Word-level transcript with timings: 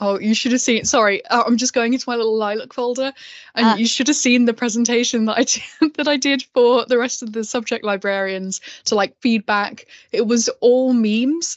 Oh, 0.00 0.18
you 0.18 0.32
should 0.34 0.52
have 0.52 0.60
seen. 0.60 0.84
Sorry, 0.84 1.24
uh, 1.26 1.42
I'm 1.44 1.56
just 1.56 1.72
going 1.72 1.92
into 1.92 2.08
my 2.08 2.14
little 2.16 2.36
lilac 2.36 2.72
folder, 2.72 3.12
and 3.54 3.66
Ah. 3.66 3.76
you 3.76 3.86
should 3.86 4.06
have 4.06 4.16
seen 4.16 4.44
the 4.44 4.54
presentation 4.54 5.24
that 5.24 5.38
I 5.38 5.42
did, 5.80 5.94
that 5.94 6.06
I 6.08 6.16
did 6.16 6.44
for 6.54 6.84
the 6.86 6.98
rest 6.98 7.22
of 7.22 7.32
the 7.32 7.42
subject 7.42 7.84
librarians 7.84 8.60
to 8.84 8.94
like 8.94 9.16
feedback. 9.20 9.86
It 10.12 10.26
was 10.26 10.48
all 10.60 10.92
memes. 10.92 11.56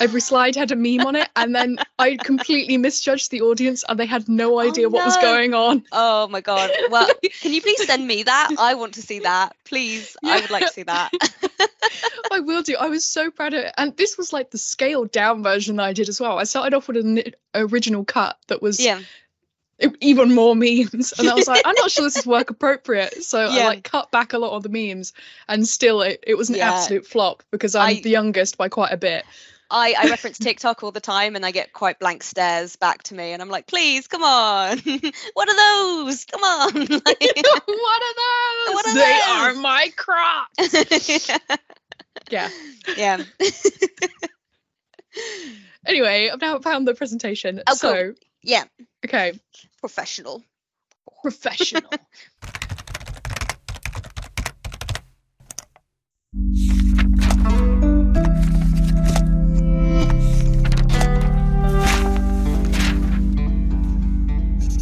Every 0.00 0.20
slide 0.20 0.56
had 0.56 0.72
a 0.72 0.76
meme 0.76 1.06
on 1.06 1.16
it, 1.16 1.28
and 1.36 1.54
then 1.54 1.78
I 1.98 2.16
completely 2.16 2.78
misjudged 2.78 3.30
the 3.30 3.42
audience, 3.42 3.84
and 3.88 3.98
they 3.98 4.06
had 4.06 4.28
no 4.28 4.56
oh, 4.56 4.60
idea 4.60 4.88
what 4.88 5.04
was 5.04 5.16
going 5.18 5.54
on. 5.54 5.84
Oh 5.92 6.28
my 6.28 6.40
god. 6.40 6.70
Well, 6.90 7.08
can 7.40 7.52
you 7.52 7.60
please 7.60 7.84
send 7.86 8.06
me 8.06 8.22
that? 8.22 8.50
I 8.58 8.74
want 8.74 8.94
to 8.94 9.02
see 9.02 9.18
that. 9.20 9.54
Please. 9.64 10.16
I 10.24 10.40
would 10.40 10.50
like 10.50 10.66
to 10.66 10.72
see 10.72 10.82
that. 10.84 11.12
I 12.30 12.40
will 12.40 12.62
do. 12.62 12.76
I 12.78 12.88
was 12.88 13.04
so 13.04 13.30
proud 13.30 13.54
of 13.54 13.64
it. 13.64 13.72
And 13.76 13.96
this 13.96 14.16
was 14.16 14.32
like 14.32 14.50
the 14.50 14.58
scaled 14.58 15.12
down 15.12 15.42
version 15.42 15.76
that 15.76 15.84
I 15.84 15.92
did 15.92 16.08
as 16.08 16.20
well. 16.20 16.38
I 16.38 16.44
started 16.44 16.74
off 16.74 16.88
with 16.88 16.96
an 16.96 17.22
original 17.54 18.04
cut 18.04 18.38
that 18.48 18.62
was 18.62 18.80
yeah. 18.80 19.00
even 20.00 20.34
more 20.34 20.56
memes. 20.56 21.12
And 21.18 21.28
I 21.28 21.34
was 21.34 21.48
like, 21.48 21.62
I'm 21.64 21.74
not 21.76 21.90
sure 21.90 22.04
this 22.04 22.16
is 22.16 22.26
work 22.26 22.50
appropriate. 22.56 23.24
So 23.24 23.40
I 23.40 23.64
like 23.64 23.84
cut 23.84 24.10
back 24.10 24.32
a 24.32 24.38
lot 24.38 24.52
of 24.52 24.62
the 24.62 24.68
memes. 24.68 25.12
And 25.48 25.66
still, 25.66 26.02
it, 26.02 26.22
it 26.26 26.36
was 26.36 26.48
an 26.48 26.56
Yeah. 26.56 26.72
absolute 26.72 27.06
flop 27.06 27.42
because 27.50 27.74
I'm 27.74 27.96
I- 27.96 28.00
the 28.00 28.10
youngest 28.10 28.56
by 28.56 28.68
quite 28.68 28.92
a 28.92 28.96
bit. 28.96 29.24
I, 29.70 29.94
I 29.98 30.08
reference 30.10 30.38
TikTok 30.38 30.82
all 30.82 30.92
the 30.92 31.00
time 31.00 31.36
and 31.36 31.44
I 31.44 31.50
get 31.50 31.72
quite 31.72 31.98
blank 31.98 32.22
stares 32.22 32.76
back 32.76 33.02
to 33.04 33.14
me 33.14 33.32
and 33.32 33.42
I'm 33.42 33.48
like, 33.48 33.66
please, 33.66 34.06
come 34.06 34.22
on. 34.22 34.78
what 35.34 35.48
are 35.48 36.04
those? 36.04 36.24
Come 36.24 36.42
on. 36.42 36.72
what 36.74 36.82
are 36.82 38.14
those? 38.16 38.74
What 38.74 38.86
are 38.86 38.94
they 38.94 39.00
those? 39.00 39.28
are 39.28 39.54
my 39.54 39.92
crocs. 39.96 41.28
Yeah. 42.28 42.48
yeah. 42.96 43.22
Anyway, 45.86 46.28
I've 46.32 46.40
now 46.40 46.58
found 46.58 46.88
the 46.88 46.94
presentation. 46.94 47.62
Oh, 47.66 47.74
so, 47.74 47.94
cool. 47.94 48.14
Yeah. 48.42 48.64
okay, 49.04 49.38
Professional. 49.80 50.42
professional. 51.22 51.88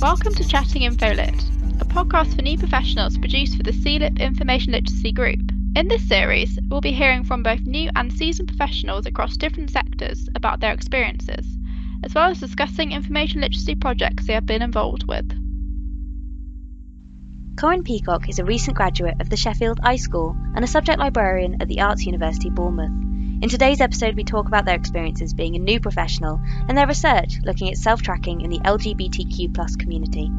Welcome 0.05 0.34
to 0.34 0.47
Chatting 0.47 0.83
InfoLit, 0.83 1.80
a 1.80 1.84
podcast 1.86 2.36
for 2.36 2.42
new 2.42 2.58
professionals 2.58 3.16
produced 3.16 3.56
for 3.56 3.62
the 3.62 3.72
CILIP 3.72 4.20
Information 4.20 4.74
Literacy 4.74 5.12
Group. 5.12 5.41
In 5.77 5.88
this 5.88 6.06
series, 6.06 6.58
we'll 6.69 6.83
be 6.83 6.92
hearing 6.92 7.24
from 7.24 7.42
both 7.42 7.62
new 7.62 7.88
and 7.96 8.12
seasoned 8.12 8.48
professionals 8.48 9.06
across 9.06 9.38
different 9.38 9.70
sectors 9.70 10.28
about 10.34 10.61
their 10.61 10.74
experiences, 10.74 11.56
as 12.05 12.14
well 12.14 12.28
as 12.30 12.38
discussing 12.38 12.92
information 12.92 13.41
literacy 13.41 13.77
projects 13.77 14.27
they 14.27 14.34
have 14.34 14.44
been 14.44 14.61
involved 14.61 15.08
with. 15.08 15.27
Corin 17.58 17.83
Peacock 17.83 18.28
is 18.28 18.39
a 18.39 18.44
recent 18.44 18.77
graduate 18.77 19.18
of 19.22 19.30
the 19.30 19.39
Sheffield 19.39 19.80
iSchool 19.80 20.36
and 20.55 20.62
a 20.62 20.68
subject 20.68 20.98
librarian 20.98 21.56
at 21.62 21.68
the 21.68 21.80
Arts 21.80 22.05
University 22.05 22.50
Bournemouth. 22.50 23.13
In 23.42 23.48
today's 23.50 23.80
episode, 23.80 24.16
we 24.16 24.24
talk 24.24 24.46
about 24.46 24.64
their 24.64 24.77
experiences 24.77 25.34
being 25.34 25.56
a 25.56 25.58
new 25.58 25.80
professional 25.80 26.40
and 26.68 26.78
their 26.78 26.86
research 26.86 27.34
looking 27.42 27.68
at 27.68 27.77
self 27.77 28.00
tracking 28.00 28.40
in 28.40 28.50
the 28.50 28.60
LGBTQ 28.60 29.78
community. 29.78 30.30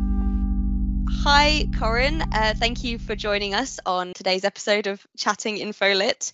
Hi, 1.23 1.67
Corin. 1.77 2.21
Uh, 2.31 2.53
thank 2.55 2.83
you 2.83 2.97
for 2.97 3.15
joining 3.15 3.53
us 3.53 3.79
on 3.85 4.13
today's 4.13 4.43
episode 4.43 4.87
of 4.87 5.05
Chatting 5.17 5.57
Infolit. 5.57 6.33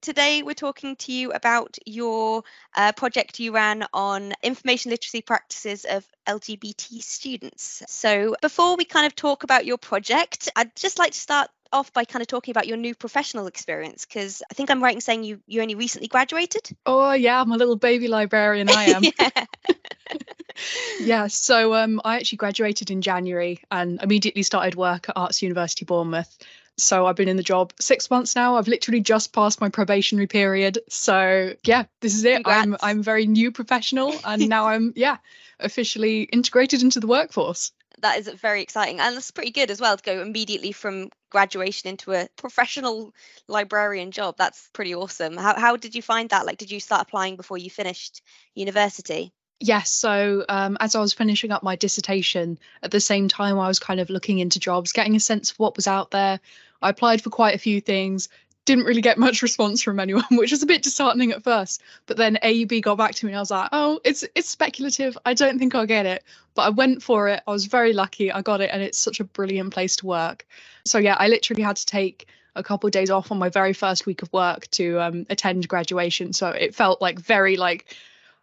Today, 0.00 0.42
we're 0.42 0.54
talking 0.54 0.96
to 0.96 1.12
you 1.12 1.32
about 1.32 1.78
your 1.86 2.44
uh, 2.76 2.92
project 2.92 3.40
you 3.40 3.52
ran 3.52 3.84
on 3.92 4.32
information 4.42 4.90
literacy 4.90 5.22
practices 5.22 5.84
of 5.84 6.06
LGBT 6.28 7.02
students. 7.02 7.82
So, 7.88 8.36
before 8.42 8.76
we 8.76 8.84
kind 8.84 9.06
of 9.06 9.16
talk 9.16 9.44
about 9.44 9.64
your 9.64 9.78
project, 9.78 10.50
I'd 10.54 10.76
just 10.76 10.98
like 10.98 11.12
to 11.12 11.18
start 11.18 11.50
off 11.72 11.92
by 11.92 12.04
kind 12.04 12.22
of 12.22 12.26
talking 12.26 12.52
about 12.52 12.66
your 12.66 12.76
new 12.76 12.94
professional 12.94 13.46
experience 13.46 14.04
because 14.06 14.42
I 14.50 14.54
think 14.54 14.70
I'm 14.70 14.82
right 14.82 14.94
in 14.94 15.00
saying 15.00 15.24
you 15.24 15.40
you 15.46 15.62
only 15.62 15.74
recently 15.74 16.08
graduated. 16.08 16.76
oh, 16.86 17.12
yeah, 17.12 17.40
I'm 17.40 17.52
a 17.52 17.56
little 17.56 17.76
baby 17.76 18.08
librarian. 18.08 18.68
I 18.70 18.84
am. 18.84 19.02
yeah. 19.18 19.46
yeah 21.00 21.26
so 21.26 21.74
um 21.74 22.00
i 22.04 22.16
actually 22.16 22.36
graduated 22.36 22.90
in 22.90 23.02
january 23.02 23.60
and 23.70 24.02
immediately 24.02 24.42
started 24.42 24.74
work 24.74 25.08
at 25.08 25.16
arts 25.16 25.42
university 25.42 25.84
bournemouth 25.84 26.38
so 26.76 27.06
i've 27.06 27.16
been 27.16 27.28
in 27.28 27.36
the 27.36 27.42
job 27.42 27.72
six 27.80 28.10
months 28.10 28.36
now 28.36 28.56
i've 28.56 28.68
literally 28.68 29.00
just 29.00 29.32
passed 29.32 29.60
my 29.60 29.68
probationary 29.68 30.26
period 30.26 30.78
so 30.88 31.54
yeah 31.64 31.84
this 32.00 32.14
is 32.14 32.24
it 32.24 32.42
i'm 32.46 32.76
i'm 32.82 33.02
very 33.02 33.26
new 33.26 33.50
professional 33.50 34.14
and 34.24 34.48
now 34.48 34.68
i'm 34.68 34.92
yeah 34.96 35.16
officially 35.60 36.22
integrated 36.24 36.82
into 36.82 37.00
the 37.00 37.06
workforce 37.06 37.72
that 38.00 38.18
is 38.18 38.28
very 38.28 38.62
exciting 38.62 39.00
and 39.00 39.14
that's 39.14 39.30
pretty 39.30 39.50
good 39.50 39.70
as 39.70 39.80
well 39.80 39.96
to 39.96 40.02
go 40.02 40.22
immediately 40.22 40.72
from 40.72 41.10
graduation 41.30 41.88
into 41.88 42.12
a 42.12 42.28
professional 42.36 43.12
librarian 43.48 44.10
job 44.10 44.34
that's 44.36 44.68
pretty 44.72 44.94
awesome 44.94 45.36
how, 45.36 45.58
how 45.58 45.76
did 45.76 45.94
you 45.94 46.02
find 46.02 46.30
that 46.30 46.46
like 46.46 46.58
did 46.58 46.70
you 46.70 46.80
start 46.80 47.02
applying 47.02 47.36
before 47.36 47.58
you 47.58 47.70
finished 47.70 48.22
university 48.54 49.32
Yes. 49.64 49.92
So, 49.92 50.44
um, 50.48 50.76
as 50.80 50.96
I 50.96 51.00
was 51.00 51.12
finishing 51.12 51.52
up 51.52 51.62
my 51.62 51.76
dissertation, 51.76 52.58
at 52.82 52.90
the 52.90 52.98
same 52.98 53.28
time, 53.28 53.60
I 53.60 53.68
was 53.68 53.78
kind 53.78 54.00
of 54.00 54.10
looking 54.10 54.40
into 54.40 54.58
jobs, 54.58 54.90
getting 54.90 55.14
a 55.14 55.20
sense 55.20 55.52
of 55.52 55.58
what 55.60 55.76
was 55.76 55.86
out 55.86 56.10
there. 56.10 56.40
I 56.82 56.90
applied 56.90 57.22
for 57.22 57.30
quite 57.30 57.54
a 57.54 57.58
few 57.58 57.80
things, 57.80 58.28
didn't 58.64 58.84
really 58.84 59.00
get 59.00 59.18
much 59.18 59.42
response 59.42 59.82
from 59.82 59.98
anyone, 59.98 60.24
which 60.30 60.50
was 60.50 60.62
a 60.62 60.66
bit 60.66 60.82
disheartening 60.82 61.32
at 61.32 61.42
first. 61.42 61.82
But 62.06 62.16
then 62.16 62.38
AUB 62.42 62.82
got 62.82 62.96
back 62.96 63.14
to 63.16 63.26
me, 63.26 63.32
and 63.32 63.38
I 63.38 63.40
was 63.40 63.50
like, 63.50 63.68
"Oh, 63.72 64.00
it's 64.04 64.24
it's 64.34 64.48
speculative. 64.48 65.16
I 65.24 65.34
don't 65.34 65.58
think 65.58 65.74
I'll 65.74 65.86
get 65.86 66.06
it." 66.06 66.24
But 66.54 66.62
I 66.62 66.68
went 66.70 67.02
for 67.02 67.28
it. 67.28 67.42
I 67.46 67.50
was 67.50 67.66
very 67.66 67.92
lucky. 67.92 68.30
I 68.30 68.42
got 68.42 68.60
it, 68.60 68.70
and 68.72 68.82
it's 68.82 68.98
such 68.98 69.20
a 69.20 69.24
brilliant 69.24 69.72
place 69.72 69.96
to 69.96 70.06
work. 70.06 70.46
So 70.84 70.98
yeah, 70.98 71.16
I 71.18 71.28
literally 71.28 71.62
had 71.62 71.76
to 71.76 71.86
take 71.86 72.26
a 72.54 72.62
couple 72.62 72.86
of 72.86 72.92
days 72.92 73.10
off 73.10 73.32
on 73.32 73.38
my 73.38 73.48
very 73.48 73.72
first 73.72 74.04
week 74.06 74.22
of 74.22 74.32
work 74.32 74.68
to 74.72 75.00
um, 75.00 75.26
attend 75.30 75.68
graduation. 75.68 76.32
So 76.32 76.48
it 76.48 76.74
felt 76.74 77.00
like 77.00 77.18
very 77.18 77.56
like 77.56 77.96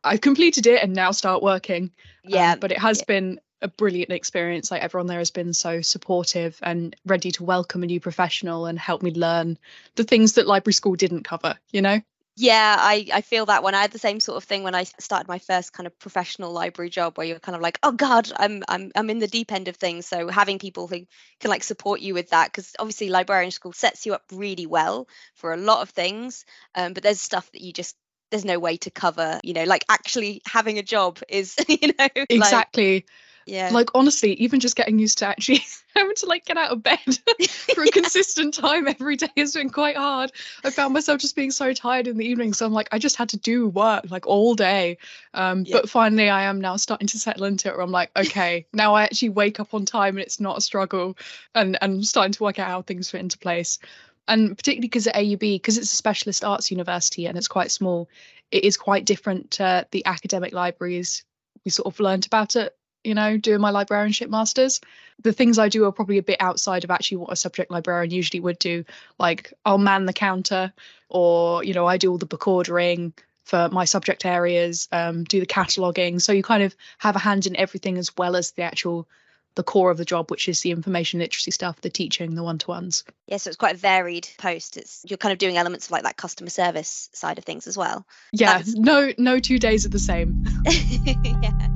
I've 0.04 0.22
completed 0.22 0.66
it 0.66 0.82
and 0.82 0.94
now 0.94 1.12
start 1.12 1.44
working. 1.44 1.84
Um, 2.26 2.34
yeah 2.34 2.56
but 2.56 2.72
it 2.72 2.80
has 2.80 3.00
yeah. 3.00 3.06
been 3.08 3.40
a 3.62 3.68
brilliant 3.68 4.12
experience. 4.12 4.72
Like 4.72 4.84
everyone 4.84 5.08
there 5.08 5.20
has 5.20 5.32
been 5.32 5.54
so 5.54 5.82
supportive 5.82 6.58
and 6.62 6.96
ready 7.06 7.32
to 7.32 7.44
welcome 7.44 7.84
a 7.84 7.88
new 7.88 8.00
professional 8.00 8.66
and 8.66 8.80
help 8.80 9.02
me 9.02 9.12
learn 9.12 9.58
the 9.96 10.04
things 10.04 10.34
that 10.34 10.48
library 10.48 10.74
school 10.74 10.96
didn't 10.96 11.24
cover, 11.24 11.58
you 11.72 11.82
know? 11.82 12.02
yeah 12.40 12.78
I, 12.80 13.06
I 13.14 13.22
feel 13.22 13.48
that 13.48 13.64
one 13.64 13.76
i 13.76 13.82
had 13.82 13.92
the 13.92 14.00
same 14.00 14.20
sort 14.22 14.38
of 14.38 14.46
thing 14.46 14.64
when 14.64 14.74
i 14.74 14.84
started 14.84 15.28
my 15.28 15.40
first 15.40 15.74
kind 15.74 15.86
of 15.86 16.00
professional 16.00 16.54
library 16.54 16.90
job 16.90 17.18
where 17.18 17.28
you're 17.28 17.40
kind 17.40 17.56
of 17.56 17.62
like 17.62 17.78
oh 17.84 17.92
god 17.92 18.32
i'm 18.38 18.64
i'm, 18.70 18.92
I'm 18.96 19.10
in 19.10 19.20
the 19.20 19.28
deep 19.28 19.52
end 19.52 19.68
of 19.68 19.76
things 19.76 20.06
so 20.06 20.30
having 20.30 20.58
people 20.58 20.88
who 20.88 21.06
can 21.42 21.50
like 21.50 21.64
support 21.64 22.00
you 22.00 22.14
with 22.14 22.30
that 22.30 22.48
because 22.48 22.74
obviously 22.80 23.10
librarian 23.10 23.52
school 23.52 23.74
sets 23.74 24.06
you 24.06 24.14
up 24.14 24.24
really 24.32 24.66
well 24.66 25.08
for 25.36 25.52
a 25.54 25.58
lot 25.58 25.82
of 25.82 25.90
things 25.90 26.46
um, 26.76 26.94
but 26.94 27.04
there's 27.04 27.20
stuff 27.20 27.52
that 27.52 27.62
you 27.62 27.74
just 27.74 27.98
there's 28.32 28.46
no 28.46 28.58
way 28.58 28.78
to 28.78 28.92
cover 28.92 29.40
you 29.44 29.54
know 29.54 29.66
like 29.66 29.84
actually 29.90 30.42
having 30.48 30.78
a 30.78 30.84
job 30.84 31.20
is 31.28 31.56
you 31.68 31.90
know 31.90 31.94
like, 32.00 32.28
Exactly. 32.30 33.06
Yeah 33.50 33.70
Like 33.72 33.90
honestly, 33.96 34.34
even 34.34 34.60
just 34.60 34.76
getting 34.76 35.00
used 35.00 35.18
to 35.20 35.28
actually 35.28 35.62
having 35.96 36.16
to 36.16 36.26
like 36.28 36.46
get 36.46 36.58
out 36.58 36.72
of 36.72 36.84
bed 36.84 37.00
for 37.74 37.84
a 37.84 37.88
consistent 37.88 38.54
time 38.54 38.88
every 38.88 39.16
day 39.16 39.30
has 39.36 39.54
been 39.54 39.70
quite 39.70 39.98
hard. 39.98 40.32
I 40.64 40.70
found 40.70 40.94
myself 40.94 41.20
just 41.20 41.36
being 41.36 41.52
so 41.52 41.74
tired 41.74 42.08
in 42.08 42.18
the 42.18 42.26
evening. 42.26 42.54
So 42.54 42.66
I'm 42.66 42.74
like, 42.74 42.90
I 42.92 43.00
just 43.00 43.16
had 43.16 43.30
to 43.30 43.38
do 43.38 43.68
work 43.68 44.10
like 44.10 44.28
all 44.28 44.54
day. 44.56 44.98
Um, 45.34 45.64
Yeah. 45.66 45.78
But 45.78 45.90
finally, 45.90 46.30
I 46.30 46.44
am 46.44 46.62
now 46.62 46.76
starting 46.76 47.08
to 47.08 47.20
settle 47.20 47.46
into 47.46 47.70
it 47.70 47.74
where 47.74 47.82
I'm 47.82 47.92
like, 47.92 48.12
okay, 48.18 48.68
now 48.74 48.94
I 48.94 49.04
actually 49.04 49.30
wake 49.30 49.60
up 49.60 49.74
on 49.74 49.86
time 49.86 50.16
and 50.16 50.26
it's 50.26 50.40
not 50.40 50.58
a 50.58 50.62
struggle 50.62 51.18
and, 51.56 51.78
and 51.82 52.06
starting 52.06 52.34
to 52.34 52.44
work 52.44 52.60
out 52.60 52.68
how 52.68 52.82
things 52.84 53.10
fit 53.10 53.22
into 53.22 53.38
place. 53.38 53.80
And 54.28 54.56
particularly 54.56 54.88
because 54.88 55.08
at 55.08 55.16
AUB, 55.16 55.40
because 55.40 55.80
it's 55.80 55.92
a 55.92 55.96
specialist 55.96 56.44
arts 56.44 56.70
university 56.70 57.26
and 57.26 57.36
it's 57.36 57.48
quite 57.48 57.72
small, 57.72 58.08
it 58.52 58.64
is 58.64 58.78
quite 58.78 59.06
different 59.06 59.52
to 59.52 59.88
the 59.92 60.06
academic 60.06 60.54
libraries 60.54 61.24
we 61.66 61.72
sort 61.72 61.94
of 61.94 62.00
learned 62.00 62.26
about 62.26 62.56
it 62.56 62.76
you 63.04 63.14
know, 63.16 63.38
doing 63.38 63.62
my 63.62 63.70
librarianship 63.72 64.30
masters. 64.30 64.82
The 65.22 65.34
things 65.34 65.58
I 65.60 65.70
do 65.70 65.86
are 65.86 65.92
probably 65.92 66.18
a 66.18 66.24
bit 66.24 66.38
outside 66.40 66.84
of 66.84 66.92
actually 66.92 67.18
what 67.18 67.32
a 67.34 67.36
subject 67.36 67.72
librarian 67.72 68.12
usually 68.12 68.40
would 68.40 68.60
do. 68.60 68.86
Like 69.18 69.54
I'll 69.66 69.78
man 69.78 70.06
the 70.06 70.14
counter, 70.14 70.72
or 71.10 71.64
you 71.64 71.74
know, 71.74 71.86
I 71.86 71.98
do 71.98 72.12
all 72.12 72.18
the 72.18 72.26
book 72.26 72.48
ordering 72.48 73.14
for 73.44 73.68
my 73.72 73.84
subject 73.86 74.26
areas, 74.26 74.88
um, 74.92 75.24
do 75.24 75.40
the 75.40 75.46
cataloguing. 75.46 76.22
So 76.22 76.32
you 76.32 76.44
kind 76.44 76.62
of 76.64 76.76
have 77.00 77.16
a 77.16 77.20
hand 77.20 77.48
in 77.48 77.56
everything 77.56 77.98
as 77.98 78.16
well 78.18 78.36
as 78.36 78.52
the 78.52 78.62
actual 78.62 79.08
the 79.56 79.64
core 79.64 79.90
of 79.92 79.98
the 79.98 80.06
job, 80.06 80.30
which 80.30 80.48
is 80.48 80.62
the 80.62 80.70
information 80.72 81.20
literacy 81.20 81.52
stuff, 81.52 81.82
the 81.82 81.90
teaching, 81.90 82.36
the 82.36 82.44
one-to-ones. 82.44 83.04
yeah 83.28 83.38
so 83.38 83.50
it's 83.50 83.58
quite 83.58 83.76
a 83.76 83.78
varied 83.78 84.30
post 84.38 84.78
it's 84.78 85.04
you're 85.10 85.18
kind 85.18 85.34
of 85.34 85.40
doing 85.40 85.58
elements 85.58 85.88
of 85.88 85.92
like 85.92 86.04
that 86.04 86.16
customer 86.16 86.50
service 86.52 87.10
side 87.14 87.38
of 87.40 87.44
things 87.44 87.66
as 87.68 87.76
well 87.78 88.06
Yeah, 88.32 88.60
That's- 88.60 88.76
no, 88.76 89.12
no 89.18 89.40
two 89.40 89.58
days 89.58 89.86
are 89.86 89.90
the 89.90 90.00
same. 90.00 90.46
yeah 90.66 91.68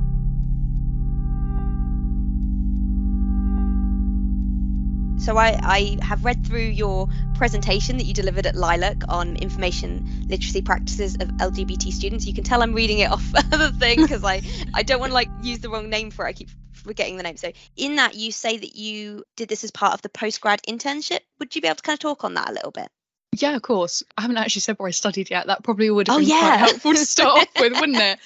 So 5.24 5.38
I, 5.38 5.58
I 5.64 5.98
have 6.02 6.26
read 6.26 6.46
through 6.46 6.66
your 6.66 7.08
presentation 7.36 7.96
that 7.96 8.04
you 8.04 8.14
delivered 8.14 8.46
at 8.46 8.56
Lilac 8.56 9.04
on 9.08 9.38
information 9.38 10.26
literacy 10.28 10.62
practices 10.62 11.16
of 11.16 11.30
LGBT 11.30 11.94
students. 11.94 12.26
You 12.26 12.34
can 12.34 12.44
tell 12.44 12.62
I'm 12.62 12.74
reading 12.74 13.00
it 13.00 13.10
off 13.10 13.24
the 13.32 13.74
thing 13.80 14.02
because 14.02 14.26
I, 14.26 14.42
I 14.74 14.84
don't 14.84 15.00
want 15.00 15.12
to 15.12 15.14
like 15.14 15.30
use 15.42 15.60
the 15.60 15.70
wrong 15.70 15.90
name 15.90 16.12
for 16.12 16.26
it. 16.26 16.30
I 16.30 16.34
keep 16.34 16.50
forgetting 16.74 17.16
the 17.16 17.24
name. 17.24 17.38
So 17.38 17.54
in 17.78 17.96
that 17.96 18.16
you 18.16 18.34
say 18.34 18.58
that 18.58 18.76
you 18.76 19.24
did 19.38 19.48
this 19.48 19.64
as 19.64 19.72
part 19.72 19.94
of 19.94 20.02
the 20.02 20.10
postgrad 20.10 20.60
internship. 20.68 21.20
Would 21.40 21.56
you 21.56 21.62
be 21.62 21.70
able 21.70 21.78
to 21.78 21.84
kind 21.84 21.96
of 21.96 22.02
talk 22.02 22.26
on 22.26 22.34
that 22.34 22.50
a 22.50 22.54
little 22.54 22.72
bit? 22.72 22.90
Yeah, 23.34 23.56
of 23.56 23.62
course. 23.62 24.04
I 24.18 24.24
haven't 24.24 24.38
actually 24.38 24.60
said 24.60 24.76
where 24.78 24.90
I 24.90 24.92
studied 24.92 25.30
yet. 25.30 25.48
That 25.48 25.64
probably 25.64 25.90
would 25.90 26.08
have 26.10 26.18
Oh, 26.18 26.20
been 26.20 26.28
yeah. 26.28 26.40
quite 26.40 26.60
helpful 26.60 26.92
to 26.92 27.06
start 27.06 27.44
off 27.44 27.62
with, 27.62 27.80
wouldn't 27.80 27.98
it? 27.98 28.20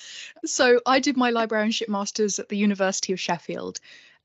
So 0.45 0.81
I 0.83 0.99
did 0.99 1.15
my 1.15 1.29
librarianship 1.29 1.89
masters 1.89 2.39
at 2.39 2.49
the 2.49 2.57
University 2.57 3.13
of 3.13 3.19
Sheffield. 3.19 3.79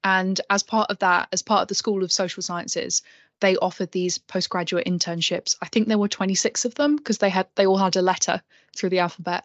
And 0.05 0.41
as 0.51 0.63
part 0.63 0.91
of 0.91 0.99
that, 0.99 1.29
as 1.33 1.43
part 1.43 1.63
of 1.63 1.69
the 1.69 1.75
School 1.75 2.03
of 2.03 2.13
Social 2.13 2.43
Sciences, 2.43 3.03
they 3.41 3.57
offered 3.57 3.93
these 3.93 4.19
postgraduate 4.19 4.87
internships. 4.87 5.57
I 5.61 5.67
think 5.67 5.89
there 5.89 5.99
were 5.99 6.09
26 6.09 6.65
of 6.65 6.75
them 6.77 6.97
because 6.97 7.19
they 7.19 7.29
had 7.29 7.47
they 7.57 7.67
all 7.67 7.77
had 7.77 7.97
a 7.97 8.03
letter 8.03 8.41
through 8.77 8.91
the 8.91 9.01
alphabet. 9.01 9.45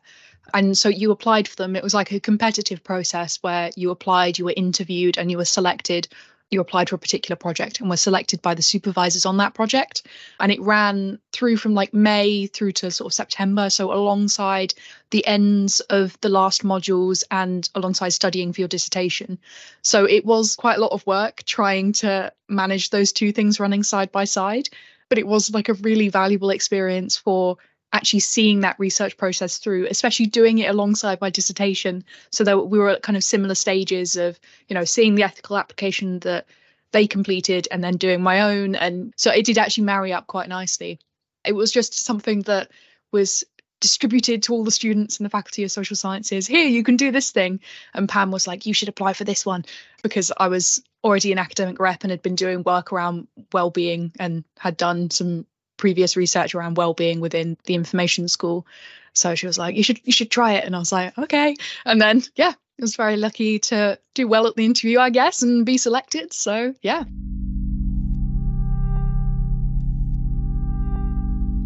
And 0.53 0.77
so 0.77 0.87
you 0.87 1.11
applied 1.11 1.47
for 1.47 1.55
them. 1.57 1.75
It 1.75 1.83
was 1.83 1.93
like 1.93 2.11
a 2.11 2.19
competitive 2.19 2.83
process 2.83 3.37
where 3.41 3.71
you 3.75 3.91
applied, 3.91 4.37
you 4.37 4.45
were 4.45 4.53
interviewed, 4.55 5.17
and 5.17 5.29
you 5.29 5.37
were 5.37 5.45
selected 5.45 6.07
you 6.49 6.61
applied 6.61 6.89
for 6.89 6.95
a 6.95 6.99
particular 6.99 7.35
project 7.35 7.79
and 7.79 7.89
were 7.89 7.97
selected 7.97 8.41
by 8.41 8.53
the 8.53 8.61
supervisors 8.61 9.25
on 9.25 9.37
that 9.37 9.53
project. 9.53 10.03
And 10.39 10.51
it 10.51 10.61
ran 10.61 11.19
through 11.33 11.57
from 11.57 11.73
like 11.73 11.93
May 11.93 12.47
through 12.47 12.71
to 12.73 12.91
sort 12.91 13.11
of 13.11 13.13
September. 13.13 13.69
So, 13.69 13.91
alongside 13.91 14.73
the 15.09 15.25
ends 15.27 15.81
of 15.81 16.19
the 16.21 16.29
last 16.29 16.63
modules 16.63 17.23
and 17.31 17.69
alongside 17.75 18.09
studying 18.09 18.53
for 18.53 18.61
your 18.61 18.67
dissertation. 18.67 19.39
So, 19.81 20.05
it 20.05 20.25
was 20.25 20.55
quite 20.55 20.77
a 20.77 20.81
lot 20.81 20.93
of 20.93 21.05
work 21.05 21.43
trying 21.43 21.93
to 21.93 22.31
manage 22.47 22.89
those 22.89 23.11
two 23.11 23.31
things 23.31 23.59
running 23.59 23.83
side 23.83 24.11
by 24.11 24.23
side. 24.23 24.69
But 25.09 25.17
it 25.17 25.27
was 25.27 25.53
like 25.53 25.69
a 25.69 25.73
really 25.73 26.09
valuable 26.09 26.49
experience 26.49 27.17
for 27.17 27.57
actually 27.93 28.19
seeing 28.19 28.61
that 28.61 28.79
research 28.79 29.17
process 29.17 29.57
through 29.57 29.87
especially 29.89 30.25
doing 30.25 30.57
it 30.59 30.69
alongside 30.69 31.21
my 31.21 31.29
dissertation. 31.29 32.03
So 32.31 32.43
that 32.43 32.67
we 32.67 32.79
were 32.79 32.89
at 32.89 33.03
kind 33.03 33.17
of 33.17 33.23
similar 33.23 33.55
stages 33.55 34.15
of 34.15 34.39
you 34.67 34.73
know 34.73 34.85
seeing 34.85 35.15
the 35.15 35.23
ethical 35.23 35.57
application 35.57 36.19
that 36.19 36.45
they 36.91 37.07
completed 37.07 37.67
and 37.71 37.83
then 37.83 37.97
doing 37.97 38.21
my 38.21 38.41
own. 38.41 38.75
And 38.75 39.13
so 39.17 39.31
it 39.31 39.45
did 39.45 39.57
actually 39.57 39.85
marry 39.85 40.13
up 40.13 40.27
quite 40.27 40.49
nicely. 40.49 40.99
It 41.45 41.53
was 41.53 41.71
just 41.71 41.93
something 41.93 42.41
that 42.43 42.69
was 43.11 43.43
distributed 43.79 44.43
to 44.43 44.53
all 44.53 44.63
the 44.63 44.71
students 44.71 45.19
in 45.19 45.23
the 45.23 45.29
faculty 45.29 45.63
of 45.63 45.71
social 45.71 45.95
sciences. 45.95 46.47
Here 46.47 46.67
you 46.67 46.83
can 46.83 46.95
do 46.95 47.11
this 47.11 47.31
thing. 47.31 47.59
And 47.93 48.09
pam 48.09 48.31
was 48.31 48.47
like 48.47 48.65
you 48.65 48.73
should 48.73 48.89
apply 48.89 49.13
for 49.13 49.23
this 49.23 49.45
one 49.45 49.65
because 50.03 50.31
i 50.37 50.47
was 50.47 50.81
already 51.03 51.31
an 51.31 51.37
academic 51.37 51.79
rep 51.79 52.03
and 52.03 52.11
had 52.11 52.21
been 52.21 52.35
doing 52.35 52.63
work 52.63 52.91
around 52.91 53.27
well-being 53.53 54.11
and 54.19 54.43
had 54.57 54.77
done 54.77 55.09
some 55.09 55.45
previous 55.77 56.17
research 56.17 56.55
around 56.55 56.77
well-being 56.77 57.19
within 57.19 57.57
the 57.65 57.75
information 57.75 58.27
school. 58.27 58.65
So 59.13 59.35
she 59.35 59.47
was 59.47 59.57
like 59.57 59.75
you 59.75 59.83
should 59.83 59.99
you 60.03 60.11
should 60.11 60.29
try 60.31 60.53
it. 60.53 60.65
And 60.65 60.75
i 60.75 60.79
was 60.79 60.91
like 60.91 61.17
okay. 61.17 61.55
And 61.85 62.01
then 62.01 62.23
yeah 62.35 62.53
I 62.53 62.81
was 62.81 62.95
very 62.95 63.17
lucky 63.17 63.59
to 63.59 63.97
do 64.13 64.27
well 64.27 64.45
at 64.45 64.55
the 64.55 64.65
interview 64.65 64.99
i 64.99 65.09
guess 65.09 65.41
and 65.41 65.65
be 65.65 65.77
selected. 65.77 66.33
So 66.33 66.73
yeah. 66.81 67.03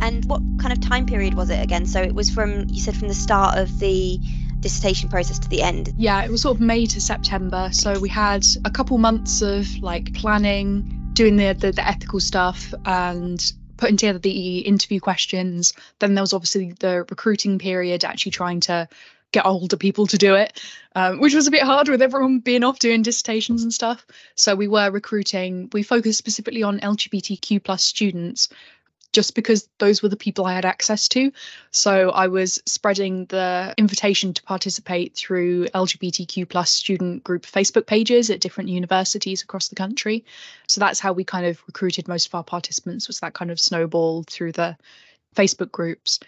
And 0.04 0.26
what 0.26 0.42
kind 0.60 0.74
of 0.74 0.82
time 0.82 1.06
period 1.06 1.36
was 1.36 1.50
it 1.52 1.62
again? 1.62 1.86
So 1.86 2.02
it 2.02 2.16
was 2.16 2.30
from 2.30 2.68
you 2.70 2.82
said 2.82 2.96
from 2.96 3.08
the 3.08 3.14
start 3.14 3.58
of 3.58 3.80
the 3.80 4.20
dissertation 4.62 5.10
process 5.10 5.40
to 5.40 5.50
the 5.50 5.62
end. 5.64 5.92
yeah 5.98 6.24
it 6.24 6.30
was 6.30 6.44
sort 6.44 6.56
of 6.56 6.62
may 6.62 6.86
to 6.86 7.02
september. 7.02 7.70
So 7.74 8.00
we 8.00 8.10
had 8.10 8.46
a 8.64 8.70
couple 8.70 8.98
months 8.98 9.42
of 9.42 9.68
like 9.82 10.14
planning 10.14 11.12
doing 11.14 11.36
the 11.36 11.54
the, 11.54 11.72
the 11.72 11.88
ethical 11.88 12.20
stuff 12.20 12.74
and 12.86 13.54
putting 13.82 13.98
together 13.98 14.20
the 14.20 14.60
interview 14.60 15.00
questions 15.00 15.74
then 16.00 16.14
there 16.14 16.22
was 16.22 16.34
obviously 16.34 16.74
the 16.80 17.04
recruiting 17.10 17.58
period 17.58 18.06
actually 18.06 18.32
trying 18.32 18.60
to 18.60 18.88
get 19.32 19.46
older 19.46 19.76
people 19.76 20.06
to 20.06 20.18
do 20.18 20.36
it 20.36 20.62
um, 20.96 21.20
which 21.20 21.34
was 21.34 21.48
a 21.48 21.52
bit 21.52 21.64
hard 21.64 21.90
with 21.90 22.02
everyone 22.02 22.40
being 22.40 22.64
off 22.64 22.80
doing 22.80 23.02
dissertations 23.02 23.64
and 23.64 23.74
stuff. 23.74 24.06
So 24.36 24.56
we 24.56 24.68
were 24.68 24.92
recruiting 24.92 25.70
we 25.74 25.84
focused 25.84 26.20
specifically 26.20 26.64
on 26.64 26.80
lgbtq 26.80 27.64
plus 27.64 27.84
students 27.84 28.50
just 29.12 29.36
because 29.36 29.68
those 29.80 30.02
were 30.02 30.10
the 30.10 30.16
people 30.16 30.46
I 30.46 30.54
had 30.54 30.66
access 30.66 31.08
to. 31.10 31.32
So 31.72 32.12
I 32.12 32.28
was 32.28 32.62
spreading 32.66 33.26
the 33.26 33.74
invitation 33.78 34.34
to 34.34 34.44
participate 34.44 35.16
through 35.16 35.68
LGBTQ 35.68 36.48
plus 36.48 36.70
student 36.70 37.24
group 37.24 37.46
Facebook 37.46 37.86
pages 37.86 38.30
at 38.30 38.40
different 38.40 38.70
universities 38.70 39.44
across 39.44 39.68
the 39.68 39.76
country. 39.76 40.26
So 40.68 40.80
that's 40.80 41.00
how 41.00 41.14
we 41.14 41.24
kind 41.24 41.46
of 41.46 41.62
recruited 41.68 42.08
most 42.08 42.28
of 42.28 42.36
our 42.36 42.44
participants 42.44 43.08
was 43.08 43.20
that 43.20 43.34
kind 43.34 43.52
of 43.52 43.60
snowball 43.60 44.24
through 44.24 44.54
the 44.54 44.78
Facebook 45.36 45.72
groups. 45.72 46.20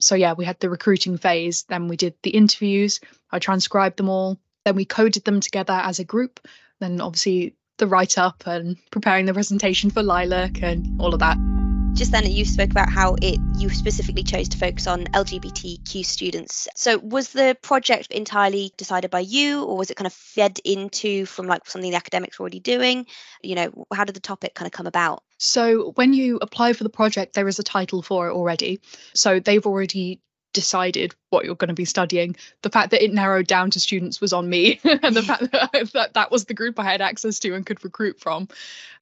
So 0.00 0.16
yeah, 0.16 0.32
we 0.32 0.44
had 0.44 0.58
the 0.58 0.70
recruiting 0.70 1.16
phase, 1.16 1.62
then 1.64 1.86
we 1.86 1.96
did 1.96 2.14
the 2.22 2.30
interviews, 2.30 2.98
I 3.30 3.38
transcribed 3.38 3.98
them 3.98 4.08
all, 4.08 4.36
then 4.64 4.74
we 4.74 4.84
coded 4.84 5.24
them 5.24 5.38
together 5.38 5.74
as 5.74 6.00
a 6.00 6.04
group, 6.04 6.40
then 6.80 7.00
obviously 7.00 7.54
the 7.78 7.86
write 7.86 8.18
up 8.18 8.42
and 8.46 8.76
preparing 8.90 9.26
the 9.26 9.32
presentation 9.32 9.90
for 9.90 10.02
Lilac 10.02 10.62
and 10.62 11.00
all 11.00 11.14
of 11.14 11.20
that. 11.20 11.51
Just 11.94 12.10
then 12.10 12.30
you 12.30 12.46
spoke 12.46 12.70
about 12.70 12.88
how 12.88 13.16
it 13.20 13.38
you 13.58 13.68
specifically 13.68 14.22
chose 14.22 14.48
to 14.48 14.58
focus 14.58 14.86
on 14.86 15.04
LGBTQ 15.08 16.04
students. 16.04 16.66
So 16.74 16.98
was 16.98 17.30
the 17.30 17.56
project 17.60 18.12
entirely 18.12 18.72
decided 18.78 19.10
by 19.10 19.20
you 19.20 19.62
or 19.64 19.76
was 19.76 19.90
it 19.90 19.96
kind 19.96 20.06
of 20.06 20.12
fed 20.12 20.58
into 20.64 21.26
from 21.26 21.46
like 21.46 21.66
something 21.66 21.90
the 21.90 21.96
academics 21.96 22.38
were 22.38 22.44
already 22.44 22.60
doing? 22.60 23.06
You 23.42 23.56
know, 23.56 23.86
how 23.92 24.04
did 24.04 24.16
the 24.16 24.20
topic 24.20 24.54
kind 24.54 24.66
of 24.66 24.72
come 24.72 24.86
about? 24.86 25.22
So 25.36 25.92
when 25.94 26.14
you 26.14 26.38
apply 26.40 26.72
for 26.72 26.82
the 26.82 26.90
project, 26.90 27.34
there 27.34 27.46
is 27.46 27.58
a 27.58 27.62
title 27.62 28.00
for 28.00 28.28
it 28.28 28.32
already. 28.32 28.80
So 29.14 29.38
they've 29.38 29.66
already 29.66 30.20
decided 30.54 31.14
what 31.30 31.44
you're 31.44 31.54
going 31.54 31.68
to 31.68 31.74
be 31.74 31.84
studying. 31.84 32.36
The 32.62 32.70
fact 32.70 32.90
that 32.92 33.02
it 33.02 33.12
narrowed 33.12 33.46
down 33.46 33.70
to 33.72 33.80
students 33.80 34.20
was 34.20 34.32
on 34.32 34.48
me, 34.48 34.80
and 34.84 35.14
the 35.14 35.22
fact 35.22 35.50
that, 35.52 35.90
that 35.92 36.14
that 36.14 36.30
was 36.30 36.44
the 36.44 36.54
group 36.54 36.78
I 36.78 36.84
had 36.84 37.00
access 37.00 37.38
to 37.40 37.54
and 37.54 37.66
could 37.66 37.84
recruit 37.84 38.20
from. 38.20 38.48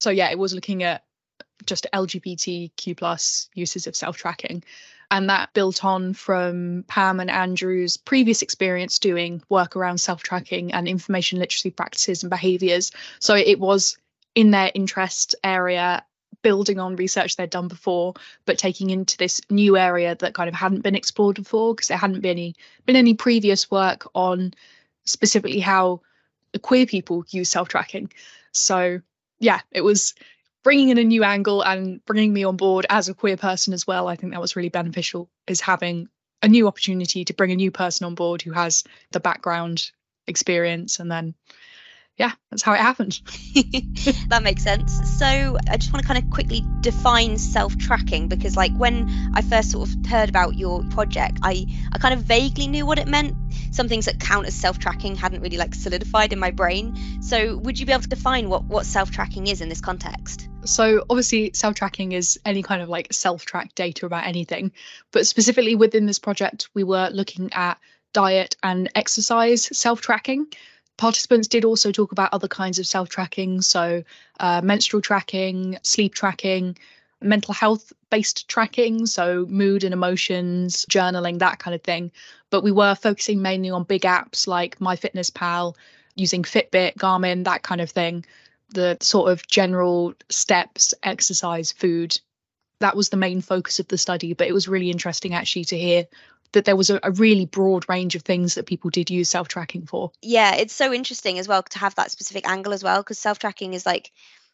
So 0.01 0.11
yeah, 0.11 0.31
it 0.31 0.39
was 0.39 0.55
looking 0.55 0.83
at 0.83 1.05
just 1.67 1.87
LGBTQ 1.93 2.97
plus 2.97 3.49
uses 3.55 3.87
of 3.87 3.97
self-tracking. 3.97 4.63
And 5.11 5.29
that 5.29 5.53
built 5.55 5.85
on 5.85 6.15
from 6.15 6.85
Pam 6.87 7.19
and 7.19 7.31
Andrew's 7.31 7.97
previous 7.97 8.43
experience 8.43 8.99
doing 8.99 9.43
work 9.49 9.75
around 9.75 9.99
self-tracking 9.99 10.73
and 10.73 10.87
information 10.87 11.41
literacy 11.41 11.71
practices 11.71 12.23
and 12.23 12.31
behaviours. 12.31 12.93
So 13.19 13.35
it 13.35 13.59
was 13.59 13.99
in 14.35 14.53
their 14.53 14.71
interest 14.75 15.35
area 15.43 16.05
building 16.43 16.79
on 16.79 16.97
research 16.97 17.37
they'd 17.37 17.51
done 17.51 17.69
before 17.69 18.15
but 18.47 18.59
taking 18.59 18.91
into 18.91 19.17
this 19.19 19.41
new 19.51 19.77
area 19.77 20.15
that 20.17 20.35
kind 20.35 20.49
of 20.49 20.55
hadn't 20.55 20.81
been 20.81 20.95
explored 20.95 21.37
before 21.37 21.75
because 21.75 21.89
there 21.89 21.99
hadn't 21.99 22.21
been 22.21 22.31
any 22.31 22.55
been 22.87 22.97
any 22.97 23.15
previous 23.15 23.71
work 23.71 24.09
on 24.15 24.55
specifically 25.05 25.61
how 25.61 26.01
queer 26.63 26.87
people 26.87 27.25
use 27.29 27.51
self-tracking 27.51 28.11
so 28.53 29.01
yeah 29.39 29.61
it 29.71 29.83
was 29.83 30.15
bringing 30.63 30.91
in 30.91 30.99
a 30.99 31.05
new 31.05 31.25
angle 31.25 31.63
and 31.63 32.05
bringing 32.05 32.33
me 32.33 32.45
on 32.45 32.57
board 32.57 32.87
as 32.89 33.09
a 33.09 33.15
queer 33.15 33.37
person 33.37 33.73
as 33.73 33.87
well 33.87 34.09
i 34.09 34.17
think 34.17 34.33
that 34.33 34.41
was 34.41 34.57
really 34.57 34.69
beneficial 34.69 35.29
is 35.47 35.61
having 35.61 36.09
a 36.43 36.49
new 36.49 36.67
opportunity 36.67 37.25
to 37.25 37.35
bring 37.35 37.53
a 37.53 37.57
new 37.57 37.71
person 37.71 38.07
on 38.07 38.15
board 38.15 38.43
who 38.43 38.53
has 38.53 38.85
the 39.13 39.21
background 39.21 39.91
experience 40.27 41.01
and 41.01 41.11
then 41.11 41.35
yeah 42.17 42.33
that's 42.51 42.63
how 42.63 42.73
it 42.73 42.81
happened 42.81 43.21
that 44.29 44.43
makes 44.43 44.63
sense. 44.63 44.93
So 45.19 45.27
I 45.27 45.77
just 45.77 45.93
want 45.93 46.03
to 46.03 46.07
kind 46.07 46.23
of 46.23 46.31
quickly 46.31 46.65
define 46.81 47.39
self-tracking 47.39 48.29
because 48.29 48.57
like 48.57 48.73
when 48.77 49.09
I 49.35 49.43
first 49.43 49.73
sort 49.73 49.89
of 49.89 50.07
heard 50.07 50.29
about 50.29 50.57
your 50.57 50.83
project, 50.91 51.39
I 51.43 51.67
I 51.93 51.99
kind 51.99 52.15
of 52.15 52.21
vaguely 52.21 52.67
knew 52.67 52.87
what 52.87 52.99
it 52.99 53.09
meant. 53.09 53.37
Some 53.73 53.89
things 53.89 54.07
that 54.07 54.21
count 54.21 54.47
as 54.47 54.55
self-tracking 54.55 55.17
hadn't 55.17 55.41
really 55.41 55.57
like 55.57 55.75
solidified 55.75 56.33
in 56.33 56.39
my 56.39 56.51
brain. 56.51 57.23
So 57.23 57.57
would 57.59 57.79
you 57.79 57.87
be 57.87 57.93
able 57.93 58.03
to 58.03 58.09
define 58.09 58.49
what 58.49 58.65
what 58.65 58.87
self-tracking 58.87 59.47
is 59.47 59.61
in 59.61 59.69
this 59.69 59.81
context? 59.81 60.50
So 60.65 61.05
obviously 61.09 61.51
self-tracking 61.55 62.13
is 62.13 62.39
any 62.45 62.63
kind 62.63 62.83
of 62.83 62.89
like 62.89 63.13
self-track 63.13 63.75
data 63.75 64.07
about 64.07 64.27
anything, 64.27 64.73
but 65.11 65.27
specifically 65.27 65.75
within 65.75 66.07
this 66.07 66.19
project 66.19 66.69
we 66.75 66.85
were 66.85 67.09
looking 67.13 67.51
at 67.53 67.79
diet 68.13 68.57
and 68.63 68.91
exercise 68.95 69.77
self-tracking. 69.77 70.47
Participants 70.97 71.49
did 71.49 71.65
also 71.65 71.91
talk 71.91 72.13
about 72.13 72.33
other 72.35 72.49
kinds 72.49 72.79
of 72.79 72.87
self-tracking, 72.87 73.63
so 73.63 74.05
uh, 74.39 74.61
menstrual 74.63 75.01
tracking, 75.01 75.79
sleep 75.83 76.15
tracking, 76.15 76.77
mental 77.23 77.55
health 77.55 77.93
based 78.11 78.47
tracking, 78.49 79.07
so 79.07 79.47
mood 79.49 79.83
and 79.83 79.95
emotions, 79.95 80.85
journaling, 80.91 81.39
that 81.39 81.59
kind 81.59 81.75
of 81.75 81.83
thing. 81.83 82.13
But 82.51 82.63
we 82.63 82.73
were 82.73 82.95
focusing 82.95 83.41
mainly 83.41 83.71
on 83.71 83.85
big 83.85 84.03
apps 84.03 84.47
like 84.47 84.79
MyFitnessPal, 84.79 85.75
using 86.17 86.43
Fitbit, 86.43 86.97
Garmin, 86.97 87.45
that 87.45 87.63
kind 87.63 87.81
of 87.81 87.91
thing 87.91 88.25
the 88.71 88.97
sort 89.01 89.31
of 89.31 89.47
general 89.47 90.15
steps, 90.29 90.95
exercise, 91.03 91.73
food. 91.73 92.19
That 92.81 92.97
was 92.97 93.11
the 93.11 93.17
main 93.17 93.43
focus 93.43 93.79
of 93.79 93.89
the 93.89 93.99
study, 93.99 94.33
but 94.33 94.49
it 94.49 94.55
was 94.55 94.69
really 94.69 94.91
interesting 94.91 95.35
actually 95.35 95.67
to 95.67 95.79
hear 95.79 96.07
that 96.53 96.65
there 96.65 96.77
was 96.77 96.91
a, 96.91 96.99
a 97.03 97.13
really 97.13 97.47
broad 97.47 97.89
range 97.89 98.15
of 98.15 98.23
things 98.23 98.55
that 98.55 98.67
people 98.67 98.91
did 98.91 99.11
use 99.11 99.29
self 99.29 99.49
tracking 99.49 99.87
for. 99.87 100.11
Yeah, 100.23 100.57
it's 100.57 100.75
so 100.75 100.93
interesting 100.93 101.39
as 101.39 101.47
well 101.47 101.63
to 101.63 101.79
have 101.79 101.95
that 101.97 102.11
specific 102.11 102.49
angle 102.49 102.73
as 102.73 102.83
well 102.83 103.03
because 103.03 103.19
self-tracking 103.19 103.75
is 103.75 103.87
like 103.87 104.11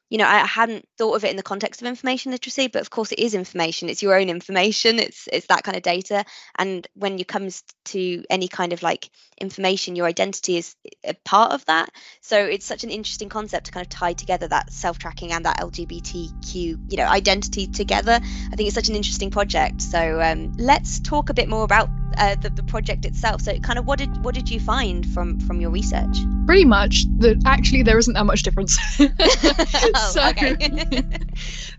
you 0.08 0.18
know, 0.18 0.26
I 0.26 0.46
hadn't 0.46 0.88
thought 0.98 1.16
of 1.16 1.24
it 1.24 1.30
in 1.30 1.36
the 1.36 1.42
context 1.42 1.82
of 1.82 1.88
information 1.88 2.30
literacy, 2.30 2.68
but 2.68 2.80
of 2.80 2.90
course 2.90 3.10
it 3.10 3.18
is 3.18 3.34
information. 3.34 3.88
It's 3.88 4.02
your 4.02 4.18
own 4.18 4.28
information. 4.28 5.00
It's 5.00 5.28
it's 5.32 5.46
that 5.48 5.64
kind 5.64 5.76
of 5.76 5.82
data. 5.82 6.24
And 6.56 6.86
when 6.94 7.18
it 7.18 7.26
comes 7.26 7.64
to 7.86 8.24
any 8.30 8.46
kind 8.46 8.72
of 8.72 8.82
like 8.82 9.10
information, 9.40 9.96
your 9.96 10.06
identity 10.06 10.58
is 10.58 10.76
a 11.04 11.14
part 11.24 11.52
of 11.52 11.64
that. 11.66 11.90
So 12.20 12.38
it's 12.38 12.64
such 12.64 12.84
an 12.84 12.90
interesting 12.90 13.28
concept 13.28 13.66
to 13.66 13.72
kind 13.72 13.84
of 13.84 13.90
tie 13.90 14.12
together 14.12 14.46
that 14.48 14.72
self-tracking 14.72 15.32
and 15.32 15.44
that 15.44 15.58
LGBTQ, 15.58 16.54
you 16.54 16.96
know, 16.96 17.06
identity 17.06 17.66
together. 17.66 18.12
I 18.12 18.56
think 18.56 18.68
it's 18.68 18.74
such 18.74 18.88
an 18.88 18.96
interesting 18.96 19.30
project. 19.30 19.82
So 19.82 20.20
um, 20.20 20.52
let's 20.56 21.00
talk 21.00 21.30
a 21.30 21.34
bit 21.34 21.48
more 21.48 21.64
about 21.64 21.88
uh, 22.16 22.34
the, 22.36 22.50
the 22.50 22.62
project 22.62 23.04
itself. 23.04 23.40
So, 23.40 23.58
kind 23.60 23.78
of, 23.78 23.86
what 23.86 23.98
did 23.98 24.24
what 24.24 24.34
did 24.34 24.48
you 24.50 24.60
find 24.60 25.06
from 25.12 25.38
from 25.40 25.60
your 25.60 25.70
research? 25.70 26.16
Pretty 26.46 26.64
much 26.64 27.04
that 27.18 27.42
actually 27.46 27.82
there 27.82 27.98
isn't 27.98 28.14
that 28.14 28.24
much 28.24 28.42
difference. 28.42 28.78
oh, 29.00 30.10
so, 30.12 30.32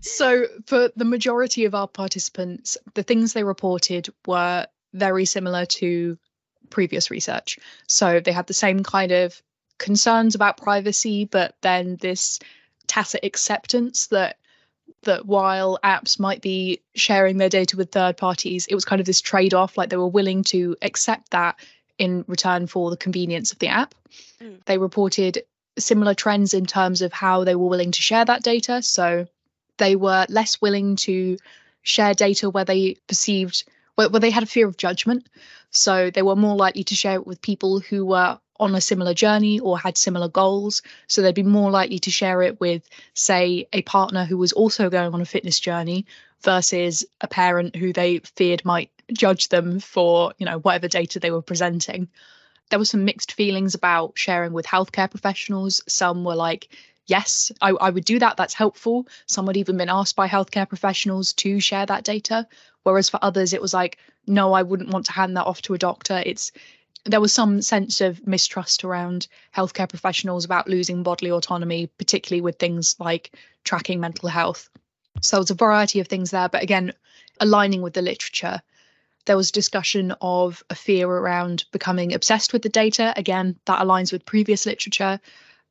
so, 0.00 0.46
for 0.66 0.90
the 0.96 1.04
majority 1.04 1.64
of 1.64 1.74
our 1.74 1.88
participants, 1.88 2.76
the 2.94 3.02
things 3.02 3.32
they 3.32 3.44
reported 3.44 4.08
were 4.26 4.66
very 4.94 5.24
similar 5.24 5.66
to 5.66 6.18
previous 6.70 7.10
research. 7.10 7.58
So 7.86 8.20
they 8.20 8.32
had 8.32 8.46
the 8.46 8.54
same 8.54 8.82
kind 8.82 9.12
of 9.12 9.40
concerns 9.78 10.34
about 10.34 10.56
privacy, 10.56 11.24
but 11.24 11.54
then 11.62 11.96
this 12.00 12.38
tacit 12.86 13.24
acceptance 13.24 14.08
that 14.08 14.36
that 15.04 15.26
while 15.26 15.78
apps 15.84 16.18
might 16.18 16.42
be 16.42 16.80
sharing 16.94 17.38
their 17.38 17.48
data 17.48 17.76
with 17.76 17.92
third 17.92 18.16
parties, 18.16 18.66
it 18.66 18.74
was 18.74 18.84
kind 18.84 19.00
of 19.00 19.06
this 19.06 19.20
trade 19.20 19.54
off, 19.54 19.78
like 19.78 19.90
they 19.90 19.96
were 19.96 20.08
willing 20.08 20.42
to 20.44 20.76
accept 20.82 21.30
that 21.30 21.56
in 21.98 22.24
return 22.26 22.66
for 22.66 22.90
the 22.90 22.96
convenience 22.96 23.52
of 23.52 23.58
the 23.58 23.68
app. 23.68 23.94
Mm. 24.40 24.64
They 24.64 24.78
reported 24.78 25.42
similar 25.78 26.14
trends 26.14 26.54
in 26.54 26.66
terms 26.66 27.02
of 27.02 27.12
how 27.12 27.44
they 27.44 27.54
were 27.54 27.68
willing 27.68 27.92
to 27.92 28.02
share 28.02 28.24
that 28.24 28.42
data. 28.42 28.82
So 28.82 29.26
they 29.78 29.96
were 29.96 30.26
less 30.28 30.60
willing 30.60 30.96
to 30.96 31.38
share 31.82 32.14
data 32.14 32.50
where 32.50 32.64
they 32.64 32.96
perceived, 33.06 33.64
where, 33.94 34.08
where 34.08 34.20
they 34.20 34.30
had 34.30 34.42
a 34.42 34.46
fear 34.46 34.66
of 34.66 34.76
judgment. 34.76 35.28
So 35.70 36.10
they 36.10 36.22
were 36.22 36.36
more 36.36 36.56
likely 36.56 36.84
to 36.84 36.94
share 36.94 37.14
it 37.14 37.26
with 37.26 37.42
people 37.42 37.80
who 37.80 38.04
were 38.04 38.38
on 38.60 38.74
a 38.74 38.80
similar 38.80 39.14
journey 39.14 39.60
or 39.60 39.78
had 39.78 39.96
similar 39.96 40.28
goals. 40.28 40.82
So 41.06 41.22
they'd 41.22 41.34
be 41.34 41.42
more 41.42 41.70
likely 41.70 41.98
to 42.00 42.10
share 42.10 42.42
it 42.42 42.60
with, 42.60 42.88
say, 43.14 43.68
a 43.72 43.82
partner 43.82 44.24
who 44.24 44.36
was 44.36 44.52
also 44.52 44.90
going 44.90 45.14
on 45.14 45.20
a 45.20 45.26
fitness 45.26 45.60
journey 45.60 46.06
versus 46.42 47.04
a 47.20 47.28
parent 47.28 47.76
who 47.76 47.92
they 47.92 48.18
feared 48.18 48.64
might 48.64 48.90
judge 49.12 49.48
them 49.48 49.80
for, 49.80 50.32
you 50.38 50.46
know, 50.46 50.58
whatever 50.58 50.88
data 50.88 51.18
they 51.18 51.30
were 51.30 51.42
presenting. 51.42 52.08
There 52.70 52.78
were 52.78 52.84
some 52.84 53.04
mixed 53.04 53.32
feelings 53.32 53.74
about 53.74 54.12
sharing 54.16 54.52
with 54.52 54.66
healthcare 54.66 55.10
professionals. 55.10 55.82
Some 55.88 56.24
were 56.24 56.36
like, 56.36 56.68
yes, 57.06 57.50
I, 57.60 57.70
I 57.70 57.90
would 57.90 58.04
do 58.04 58.18
that. 58.18 58.36
That's 58.36 58.54
helpful. 58.54 59.06
Some 59.26 59.46
had 59.46 59.56
even 59.56 59.78
been 59.78 59.88
asked 59.88 60.16
by 60.16 60.28
healthcare 60.28 60.68
professionals 60.68 61.32
to 61.34 61.60
share 61.60 61.86
that 61.86 62.04
data. 62.04 62.46
Whereas 62.82 63.08
for 63.08 63.18
others, 63.22 63.52
it 63.52 63.62
was 63.62 63.74
like, 63.74 63.98
no, 64.26 64.52
I 64.52 64.62
wouldn't 64.62 64.90
want 64.90 65.06
to 65.06 65.12
hand 65.12 65.36
that 65.36 65.46
off 65.46 65.62
to 65.62 65.74
a 65.74 65.78
doctor. 65.78 66.22
It's 66.24 66.52
there 67.04 67.20
was 67.20 67.32
some 67.32 67.62
sense 67.62 68.00
of 68.00 68.26
mistrust 68.26 68.84
around 68.84 69.28
healthcare 69.56 69.88
professionals 69.88 70.44
about 70.44 70.68
losing 70.68 71.02
bodily 71.02 71.30
autonomy, 71.30 71.86
particularly 71.86 72.40
with 72.40 72.58
things 72.58 72.96
like 72.98 73.34
tracking 73.64 74.00
mental 74.00 74.28
health. 74.28 74.68
So 75.20 75.36
there 75.36 75.42
was 75.42 75.50
a 75.50 75.54
variety 75.54 76.00
of 76.00 76.08
things 76.08 76.30
there, 76.30 76.48
but 76.48 76.62
again, 76.62 76.92
aligning 77.40 77.82
with 77.82 77.94
the 77.94 78.02
literature, 78.02 78.60
there 79.24 79.36
was 79.36 79.50
discussion 79.50 80.14
of 80.20 80.62
a 80.70 80.74
fear 80.74 81.08
around 81.08 81.64
becoming 81.72 82.14
obsessed 82.14 82.52
with 82.52 82.62
the 82.62 82.68
data. 82.68 83.12
Again, 83.16 83.56
that 83.66 83.80
aligns 83.80 84.12
with 84.12 84.24
previous 84.24 84.64
literature 84.64 85.20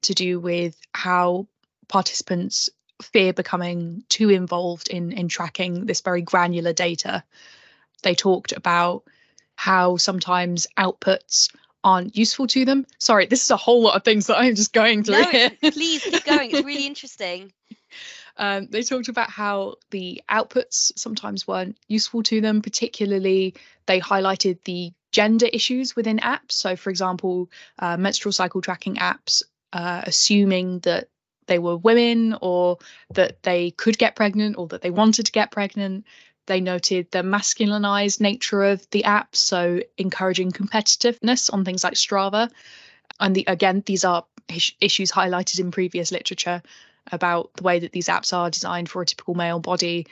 to 0.04 0.14
do 0.14 0.40
with 0.40 0.80
how 0.94 1.48
participants 1.88 2.70
fear 3.02 3.34
becoming 3.34 4.04
too 4.10 4.30
involved 4.30 4.90
in 4.90 5.12
in 5.12 5.28
tracking 5.28 5.86
this 5.86 6.02
very 6.02 6.22
granular 6.22 6.74
data. 6.74 7.24
They 8.04 8.16
talked 8.16 8.52
about 8.52 9.04
how 9.58 9.98
sometimes 9.98 10.68
outputs 10.78 11.54
aren't 11.84 12.16
useful 12.16 12.48
to 12.48 12.64
them. 12.64 12.86
Sorry, 13.00 13.26
this 13.26 13.44
is 13.44 13.52
a 13.52 13.58
whole 13.58 13.82
lot 13.82 13.96
of 13.96 14.04
things 14.04 14.28
that 14.28 14.38
I'm 14.38 14.56
just 14.56 14.72
going 14.72 15.04
through 15.04 15.22
no, 15.22 15.30
here. 15.30 15.52
please 15.72 16.04
keep 16.04 16.24
going. 16.24 16.52
It's 16.52 16.64
really 16.64 16.86
interesting. 16.94 17.52
Um, 18.38 18.68
they 18.70 18.84
talked 18.84 19.10
about 19.10 19.32
how 19.32 19.76
the 19.90 20.22
outputs 20.30 20.92
sometimes 20.96 21.48
weren't 21.48 21.76
useful 21.88 22.22
to 22.24 22.40
them, 22.40 22.62
particularly 22.62 23.56
they 23.88 24.00
highlighted 24.00 24.60
the 24.64 24.94
gender 25.12 25.48
issues 25.52 25.96
within 25.96 26.20
apps. 26.20 26.52
So, 26.52 26.76
for 26.76 26.92
example, 26.92 27.50
uh, 27.80 27.98
menstrual 27.98 28.34
cycle 28.34 28.62
tracking 28.62 28.98
apps, 28.98 29.42
uh, 29.74 30.04
assuming 30.06 30.80
that 30.80 31.10
they 31.48 31.58
were 31.58 31.78
women 31.78 32.38
or 32.42 32.78
that 33.14 33.42
they 33.42 33.72
could 33.72 33.98
get 33.98 34.16
pregnant 34.16 34.58
or 34.58 34.68
that 34.68 34.82
they 34.82 34.92
wanted 34.92 35.26
to 35.26 35.32
get 35.32 35.50
pregnant, 35.50 36.06
they 36.48 36.60
noted 36.60 37.10
the 37.12 37.20
masculinized 37.20 38.20
nature 38.20 38.64
of 38.64 38.90
the 38.90 39.04
app, 39.04 39.36
so 39.36 39.80
encouraging 39.98 40.52
competitiveness 40.52 41.54
on 41.54 41.64
things 41.64 41.84
like 41.84 41.94
Strava. 41.94 42.50
And 43.20 43.36
the, 43.36 43.46
again, 43.48 43.84
these 43.86 44.04
are 44.04 44.26
issues 44.82 45.12
highlighted 45.12 45.60
in 45.60 45.72
previous 45.72 46.12
literature 46.12 46.62
about 47.12 47.54
the 47.56 47.64
way 47.64 47.80
that 47.80 47.92
these 47.92 48.08
apps 48.08 48.34
are 48.34 48.50
designed 48.50 48.90
for 48.90 49.02
a 49.02 49.06
typical 49.06 49.36
male 49.36 49.60
body 49.60 50.08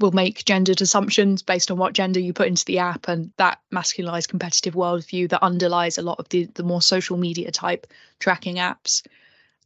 will 0.00 0.12
make 0.12 0.44
gendered 0.44 0.80
assumptions 0.80 1.42
based 1.42 1.70
on 1.70 1.78
what 1.78 1.92
gender 1.92 2.20
you 2.20 2.32
put 2.32 2.46
into 2.46 2.64
the 2.64 2.78
app 2.78 3.08
and 3.08 3.32
that 3.36 3.58
masculinized 3.72 4.28
competitive 4.28 4.74
worldview 4.74 5.28
that 5.28 5.42
underlies 5.42 5.98
a 5.98 6.02
lot 6.02 6.18
of 6.18 6.28
the, 6.28 6.44
the 6.54 6.62
more 6.62 6.80
social 6.80 7.16
media 7.16 7.50
type 7.50 7.86
tracking 8.20 8.56
apps 8.56 9.02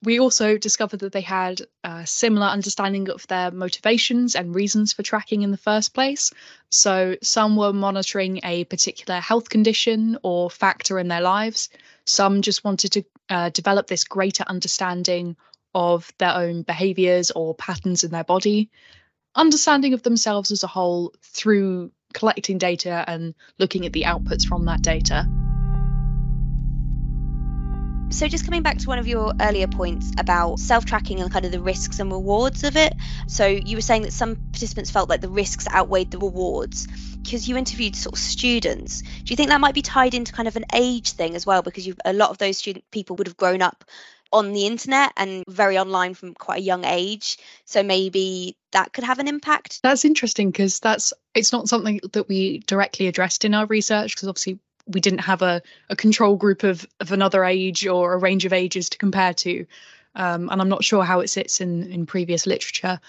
we 0.03 0.19
also 0.19 0.59
discovered 0.59 1.01
that 1.01 1.13
they 1.13 1.21
had 1.21 1.63
a 1.85 2.05
similar 2.07 2.47
understanding 2.47 3.09
of 3.09 3.27
their 3.29 3.51
motivations 3.51 4.35
and 4.35 4.55
reasons 4.55 4.93
for 4.93 5.03
tracking 5.03 5.43
in 5.43 5.53
the 5.53 5.57
first 5.57 5.95
place. 5.95 6.33
So, 6.71 7.17
some 7.23 7.57
were 7.57 7.73
monitoring 7.73 8.41
a 8.43 8.65
particular 8.65 9.21
health 9.21 9.49
condition 9.49 10.19
or 10.23 10.51
factor 10.51 10.99
in 10.99 11.09
their 11.09 11.21
lives. 11.21 11.69
Some 12.05 12.43
just 12.43 12.65
wanted 12.65 12.93
to 12.93 13.05
uh, 13.31 13.51
develop 13.51 13.87
this 13.87 14.05
greater 14.05 14.45
understanding 14.47 15.37
of 15.75 16.13
their 16.19 16.35
own 16.35 16.63
behaviors 16.63 17.31
or 17.31 17.55
patterns 17.55 18.05
in 18.05 18.11
their 18.11 18.25
body, 18.25 18.71
understanding 19.35 19.95
of 19.95 20.03
themselves 20.03 20.51
as 20.51 20.65
a 20.65 20.67
whole 20.67 21.15
through 21.23 21.93
collecting 22.13 22.59
data 22.59 23.05
and 23.07 23.35
looking 23.59 23.87
at 23.87 23.93
the 23.93 24.03
outputs 24.03 24.45
from 24.45 24.67
that 24.67 24.83
data. 24.83 25.27
So, 28.13 28.29
just 28.29 28.45
coming 28.45 28.63
back 28.63 28.77
to 28.79 28.89
one 28.89 28.99
of 28.99 29.09
your 29.09 29.33
earlier 29.41 29.67
points 29.67 30.13
about 30.19 30.59
self 30.59 30.85
tracking 30.85 31.21
and 31.21 31.33
kind 31.33 31.47
of 31.47 31.51
the 31.51 31.61
risks 31.61 31.99
and 31.99 32.13
rewards 32.13 32.63
of 32.63 32.77
it. 32.77 32.93
So, 33.27 33.47
you 33.47 33.77
were 33.77 33.83
saying 33.83 34.03
that 34.03 34.13
some 34.13 34.37
participants 34.37 34.91
felt 34.91 35.09
like 35.09 35.23
the 35.23 35.31
risks 35.31 35.67
outweighed 35.69 36.11
the 36.11 36.19
rewards 36.19 36.87
because 37.23 37.49
you 37.49 37.57
interviewed 37.57 37.97
sort 37.97 38.15
of 38.15 38.19
students. 38.19 39.01
Do 39.01 39.25
you 39.29 39.37
think 39.37 39.49
that 39.49 39.63
might 39.63 39.75
be 39.75 39.81
tied 39.81 40.13
into 40.13 40.33
kind 40.35 40.47
of 40.47 40.57
an 40.57 40.67
age 40.75 41.13
thing 41.13 41.35
as 41.35 41.47
well? 41.47 41.63
Because 41.63 41.89
a 42.05 42.13
lot 42.13 42.29
of 42.29 42.37
those 42.37 42.59
student 42.59 42.85
people 42.91 43.17
would 43.17 43.27
have 43.27 43.37
grown 43.39 43.63
up 43.63 43.83
on 44.31 44.53
the 44.53 44.67
internet 44.67 45.13
and 45.17 45.43
very 45.49 45.79
online 45.79 46.13
from 46.13 46.35
quite 46.35 46.59
a 46.59 46.63
young 46.63 46.85
age. 46.85 47.39
So, 47.65 47.83
maybe 47.83 48.59
that 48.73 48.93
could 48.93 49.05
have 49.05 49.21
an 49.21 49.29
impact. 49.29 49.81
That's 49.83 50.05
interesting 50.05 50.51
because 50.51 50.81
that's 50.81 51.15
it's 51.35 51.53
not 51.53 51.67
something 51.67 52.01
that 52.13 52.29
we 52.29 52.59
directly 52.67 53.07
addressed 53.07 53.47
in 53.47 53.55
our 53.55 53.65
research 53.65 54.15
because 54.15 54.29
obviously 54.29 54.59
we 54.87 55.01
didn't 55.01 55.21
have 55.21 55.43
a, 55.43 55.63
a 55.91 55.97
control 55.97 56.37
group 56.37 56.63
of, 56.65 56.87
of 57.01 57.13
another 57.13 57.45
age 57.45 57.87
or 57.87 58.13
a 58.13 58.19
range 58.19 58.45
of 58.45 58.53
ages 58.53 58.89
to 58.91 58.99
compare 58.99 59.35
to. 59.35 59.67
Um, 60.15 60.49
and 60.51 60.61
I'm 60.61 60.69
not 60.69 60.85
sure 60.85 61.05
how 61.05 61.21
it 61.21 61.29
sits 61.29 61.61
in, 61.61 61.91
in 61.91 62.07
previous 62.07 62.47
literature. 62.47 63.01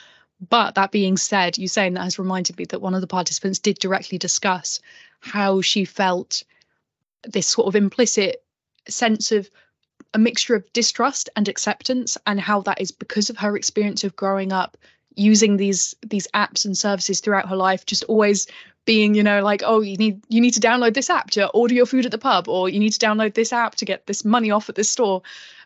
But 0.50 0.75
that 0.75 0.92
being 0.92 1.18
said, 1.18 1.58
you 1.58 1.68
saying 1.68 1.94
that 1.94 2.03
has 2.03 2.20
reminded 2.20 2.58
me 2.58 2.65
that 2.65 2.82
one 2.82 2.96
of 2.96 3.01
the 3.01 3.08
participants 3.08 3.60
did 3.60 3.80
directly 3.80 4.18
discuss 4.18 4.80
how 5.20 5.62
she 5.62 5.86
felt 5.86 6.44
this 7.24 7.48
sort 7.48 7.68
of 7.68 7.75
implicit 7.75 8.44
sense 8.88 9.32
of 9.32 9.50
a 10.13 10.20
mixture 10.20 10.56
of 10.56 10.72
distrust 10.74 11.30
and 11.36 11.48
acceptance, 11.48 12.18
and 12.27 12.39
how 12.39 12.62
that 12.62 12.82
is 12.82 12.92
because 12.92 13.30
of 13.30 13.38
her 13.38 13.56
experience 13.56 14.03
of 14.03 14.15
growing 14.15 14.51
up 14.51 14.77
using 15.15 15.58
these 15.58 15.96
these 16.06 16.27
apps 16.34 16.65
and 16.65 16.77
services 16.77 17.20
throughout 17.20 17.50
her 17.50 17.56
life, 17.56 17.86
just 17.86 18.03
always 18.06 18.48
being 18.86 19.16
you 19.16 19.24
know 19.24 19.42
like 19.42 19.63
oh 19.66 19.82
you 19.82 19.96
need 19.98 20.22
you 20.28 20.42
need 20.42 20.54
to 20.54 20.60
download 20.60 20.94
this 20.94 21.10
app 21.10 21.32
to 21.32 21.48
order 21.50 21.74
your 21.74 21.86
food 21.86 22.06
at 22.06 22.12
the 22.12 22.18
pub 22.18 22.50
or 22.50 22.70
you 22.70 22.80
need 22.80 22.92
to 22.92 23.06
download 23.06 23.34
this 23.34 23.54
app 23.54 23.75
to 23.75 23.86
get 23.86 24.06
this 24.08 24.25
money 24.25 24.52
off 24.52 24.70
at 24.70 24.75
this 24.75 24.90
store. 24.90 25.22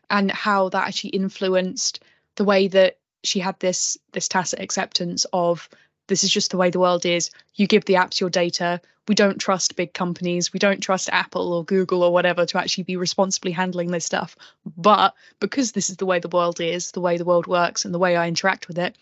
And 0.10 0.32
how 0.32 0.70
that 0.70 0.88
actually 0.88 1.10
influenced 1.10 2.02
the 2.36 2.46
way 2.46 2.70
that 2.70 2.98
she 3.24 3.40
had 3.40 3.60
this 3.60 3.98
this 4.14 4.28
tacit 4.28 4.60
acceptance 4.60 5.26
of 5.34 5.70
this 6.08 6.24
is 6.24 6.30
just 6.30 6.52
the 6.52 6.58
way 6.58 6.70
the 6.70 6.80
world 6.80 7.06
is. 7.06 7.30
You 7.56 7.68
give 7.68 7.86
the 7.86 7.96
apps 7.96 8.20
your 8.22 8.30
data. 8.30 8.80
We 9.10 9.16
don't 9.16 9.40
trust 9.40 9.76
big 9.76 9.94
companies. 9.94 10.54
We 10.54 10.60
don't 10.60 10.82
trust 10.82 11.10
apple 11.12 11.52
or 11.54 11.66
google 11.66 12.04
or 12.04 12.14
whatever 12.14 12.46
to 12.46 12.58
actually 12.58 12.86
be 12.86 12.96
responsibly 12.96 13.52
handling 13.52 13.92
this 13.92 14.06
stuff. 14.06 14.38
But 14.78 15.14
because 15.42 15.74
this 15.74 15.90
is 15.90 15.98
the 15.98 16.06
way 16.06 16.20
the 16.20 16.30
world 16.30 16.62
is 16.62 16.92
the 16.92 17.02
way 17.02 17.18
the 17.18 17.26
world 17.26 17.48
works 17.48 17.84
and 17.84 17.94
the 17.94 18.00
way 18.00 18.16
i 18.16 18.28
interact 18.28 18.68
with 18.68 18.78
it 18.78 18.98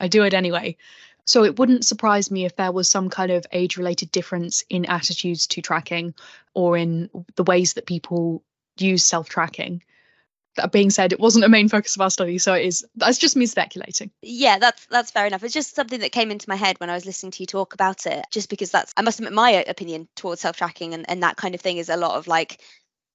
i 0.00 0.08
do 0.08 0.22
it 0.22 0.34
anyway 0.34 0.76
so 1.24 1.44
it 1.44 1.58
wouldn't 1.58 1.84
surprise 1.86 2.30
me 2.30 2.44
if 2.44 2.56
there 2.56 2.72
was 2.72 2.88
some 2.88 3.08
kind 3.10 3.30
of 3.30 3.46
age 3.52 3.76
related 3.76 4.10
difference 4.12 4.64
in 4.68 4.84
attitudes 4.86 5.46
to 5.48 5.62
tracking 5.62 6.14
or 6.54 6.76
in 6.76 7.08
the 7.36 7.44
ways 7.44 7.74
that 7.74 7.86
people 7.86 8.42
use 8.78 9.04
self 9.04 9.28
tracking. 9.28 9.82
that 10.56 10.72
being 10.72 10.90
said, 10.90 11.12
it 11.12 11.20
wasn't 11.20 11.44
a 11.44 11.48
main 11.48 11.68
focus 11.68 11.96
of 11.96 12.02
our 12.02 12.10
study, 12.10 12.38
so 12.38 12.54
it 12.54 12.66
is 12.66 12.86
that's 12.96 13.18
just 13.18 13.36
me 13.36 13.46
speculating. 13.46 14.10
Yeah, 14.22 14.58
that's 14.58 14.86
that's 14.86 15.10
fair 15.10 15.26
enough. 15.26 15.42
It's 15.42 15.54
just 15.54 15.74
something 15.74 16.00
that 16.00 16.12
came 16.12 16.30
into 16.30 16.48
my 16.48 16.56
head 16.56 16.78
when 16.78 16.90
I 16.90 16.94
was 16.94 17.06
listening 17.06 17.32
to 17.32 17.42
you 17.42 17.46
talk 17.46 17.74
about 17.74 18.06
it, 18.06 18.24
just 18.30 18.48
because 18.50 18.70
that's 18.70 18.92
I 18.96 19.02
must 19.02 19.18
admit 19.18 19.32
my 19.32 19.50
opinion 19.50 20.08
towards 20.16 20.40
self-tracking 20.42 20.94
and, 20.94 21.08
and 21.08 21.22
that 21.22 21.36
kind 21.36 21.54
of 21.54 21.60
thing 21.60 21.78
is 21.78 21.88
a 21.88 21.96
lot 21.96 22.16
of 22.16 22.26
like 22.26 22.60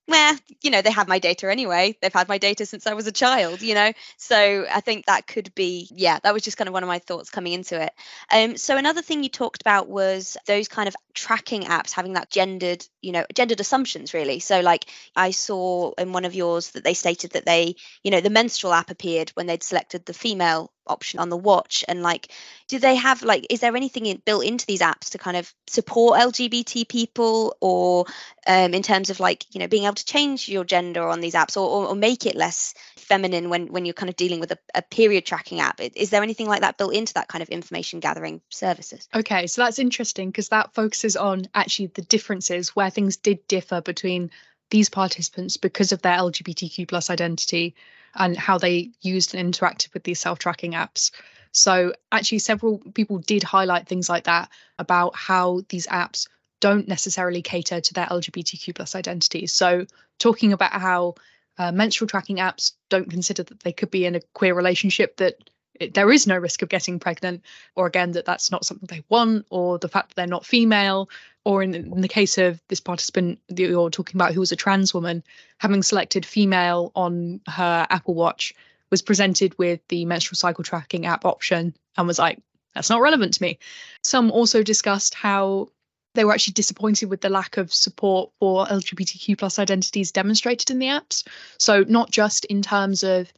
well, 0.10 0.36
you 0.62 0.72
know, 0.72 0.82
they 0.82 0.92
have 0.92 1.08
my 1.08 1.20
data 1.20 1.52
anyway. 1.52 1.96
They've 2.02 2.12
had 2.12 2.28
my 2.28 2.40
data 2.40 2.66
since 2.66 2.88
I 2.88 2.96
was 2.96 3.08
a 3.08 3.12
child, 3.12 3.62
you 3.62 3.76
know. 3.76 3.92
So 4.18 4.66
I 4.70 4.82
think 4.82 5.06
that 5.06 5.28
could 5.28 5.54
be, 5.54 5.88
yeah, 5.92 6.20
that 6.24 6.34
was 6.34 6.44
just 6.44 6.58
kind 6.58 6.68
of 6.68 6.74
one 6.74 6.84
of 6.84 6.88
my 6.88 7.00
thoughts 7.00 7.30
coming 7.30 7.54
into 7.54 7.82
it. 7.82 7.94
Um, 8.32 8.58
so 8.58 8.76
another 8.76 9.02
thing 9.04 9.24
you 9.24 9.30
talked 9.30 9.62
about 9.62 9.88
was 9.88 10.36
those 10.48 10.68
kind 10.68 10.88
of 10.88 10.96
tracking 11.14 11.64
apps 11.64 11.94
having 11.94 12.14
that 12.14 12.32
gendered, 12.32 12.86
you 13.02 13.12
know, 13.12 13.26
gendered 13.34 13.60
assumptions 13.60 14.14
really. 14.14 14.40
So 14.40 14.62
like 14.62 14.86
I 15.16 15.32
saw 15.32 15.94
in 15.98 16.12
one 16.12 16.26
of 16.26 16.34
yours 16.34 16.72
that 16.72 16.84
they 16.84 16.96
stated 16.96 17.32
that 17.32 17.46
they, 17.46 17.76
you 18.04 18.12
know, 18.12 18.22
the 18.22 18.30
menstrual 18.30 18.74
app 18.74 18.90
appeared 18.90 19.30
when 19.36 19.46
they'd 19.46 19.64
selected 19.64 20.06
the 20.06 20.14
female 20.14 20.72
option 20.90 21.20
on 21.20 21.30
the 21.30 21.38
watch? 21.38 21.84
And 21.88 22.02
like 22.02 22.32
do 22.68 22.80
they 22.80 22.96
have 22.96 23.24
like 23.24 23.48
is 23.50 23.60
there 23.60 23.76
anything 23.76 24.06
in, 24.06 24.22
built 24.26 24.46
into 24.46 24.66
these 24.66 24.82
apps 24.82 25.12
to 25.12 25.18
kind 25.18 25.38
of 25.38 25.54
support 25.68 26.20
lgbt 26.20 26.88
people? 26.88 27.56
Or 27.62 28.06
um, 28.48 28.74
in 28.74 28.84
terms 28.84 29.10
of 29.10 29.20
like 29.20 29.46
you 29.52 29.60
know 29.60 29.68
being 29.68 29.86
able 29.86 29.96
to 29.96 30.06
change 30.06 30.50
your 30.50 30.64
gender 30.64 31.08
on 31.08 31.22
these 31.22 31.34
apps 31.34 31.58
or, 31.58 31.68
or, 31.68 31.88
or 31.88 31.96
make 31.96 32.26
it 32.26 32.36
less 32.36 32.74
feminine 32.98 33.50
when 33.50 33.68
when 33.68 33.86
you're 33.86 33.94
kind 33.94 34.10
of 34.10 34.16
dealing 34.16 34.40
with 34.40 34.52
a, 34.52 34.58
a 34.76 34.82
period 34.82 35.26
tracking 35.26 35.60
app? 35.60 35.80
Is 35.82 36.10
there 36.10 36.24
anything 36.24 36.48
like 36.48 36.62
that 36.62 36.78
built 36.78 36.94
into 36.94 37.14
that 37.16 37.28
kind 37.28 37.42
of 37.42 37.50
information 37.50 38.00
gathering 38.00 38.42
services? 38.50 39.08
Okay 39.14 39.48
so 39.48 39.64
that's 39.64 39.80
interesting 39.80 40.30
because 40.30 40.50
that 40.50 40.74
focuses 40.74 41.16
on 41.16 41.48
actually 41.54 41.88
the 41.88 42.02
differences 42.02 42.76
where 42.76 42.90
things 42.90 43.18
did 43.18 43.48
differ 43.48 43.82
between 43.82 44.32
these 44.70 44.90
participants 44.90 45.58
because 45.58 45.92
of 45.92 46.02
their 46.02 46.18
lgbtq 46.18 46.88
plus 46.88 47.10
identity 47.10 47.76
and 48.16 48.38
how 48.38 48.58
they 48.58 48.92
used 49.02 49.36
and 49.36 49.54
interacted 49.54 49.94
with 49.94 50.04
these 50.04 50.20
self-tracking 50.20 50.74
apps. 50.74 51.12
So 51.52 51.94
actually 52.12 52.40
several 52.40 52.80
people 52.94 53.20
did 53.20 53.44
highlight 53.44 53.88
things 53.88 54.10
like 54.10 54.26
that 54.26 54.50
about 54.78 55.16
how 55.16 55.62
these 55.70 55.88
apps 55.88 56.28
don't 56.60 56.88
necessarily 56.88 57.42
cater 57.42 57.82
to 57.82 57.94
their 57.94 58.06
LGBTQ 58.06 58.76
plus 58.76 58.96
identities. 58.96 59.52
So 59.54 59.86
talking 60.20 60.54
about 60.54 60.74
how 60.74 61.16
uh, 61.58 61.72
menstrual 61.72 62.08
tracking 62.08 62.38
apps 62.38 62.74
don't 62.90 63.10
consider 63.10 63.44
that 63.44 63.62
they 63.62 63.72
could 63.72 63.92
be 63.92 64.06
in 64.06 64.16
a 64.16 64.22
queer 64.34 64.54
relationship 64.54 65.18
that 65.18 65.36
it, 65.80 65.94
there 65.94 66.12
is 66.12 66.28
no 66.28 66.38
risk 66.38 66.62
of 66.62 66.70
getting 66.70 67.00
pregnant 67.00 67.44
or 67.76 67.88
again 67.88 68.12
that 68.12 68.26
that's 68.26 68.52
not 68.52 68.66
something 68.66 68.88
they 68.88 69.04
want 69.10 69.46
or 69.50 69.80
the 69.80 69.88
fact 69.88 70.10
that 70.10 70.16
they're 70.16 70.28
not 70.28 70.46
female 70.46 71.10
or 71.50 71.64
in, 71.64 71.74
in 71.74 72.02
the 72.02 72.08
case 72.08 72.38
of 72.38 72.62
this 72.68 72.80
participant 72.80 73.40
that 73.50 73.60
you're 73.60 73.90
talking 73.90 74.16
about 74.16 74.34
who 74.34 74.40
was 74.40 74.52
a 74.52 74.56
trans 74.56 74.94
woman 74.94 75.24
having 75.58 75.82
selected 75.82 76.24
female 76.24 76.92
on 76.96 77.42
her 77.48 77.88
apple 77.90 78.14
watch 78.14 78.54
was 78.92 79.02
presented 79.02 79.58
with 79.58 79.80
the 79.88 80.06
menstrual 80.06 80.36
cycle 80.36 80.64
tracking 80.64 81.08
app 81.08 81.26
option 81.26 81.74
and 81.98 82.06
was 82.06 82.20
like 82.20 82.40
that's 82.76 82.92
not 82.92 83.02
relevant 83.02 83.34
to 83.34 83.42
me 83.42 83.58
some 84.04 84.30
also 84.30 84.62
discussed 84.62 85.16
how 85.16 85.68
they 86.14 86.24
were 86.24 86.34
actually 86.34 86.54
disappointed 86.54 87.10
with 87.10 87.22
the 87.22 87.30
lack 87.30 87.58
of 87.58 87.74
support 87.74 88.30
for 88.40 88.68
lgbtq 88.68 89.36
plus 89.36 89.58
identities 89.58 90.12
demonstrated 90.12 90.70
in 90.70 90.78
the 90.78 90.86
apps 90.86 91.28
so 91.58 91.84
not 91.88 92.12
just 92.12 92.46
in 92.46 92.62
terms 92.62 93.04
of 93.04 93.34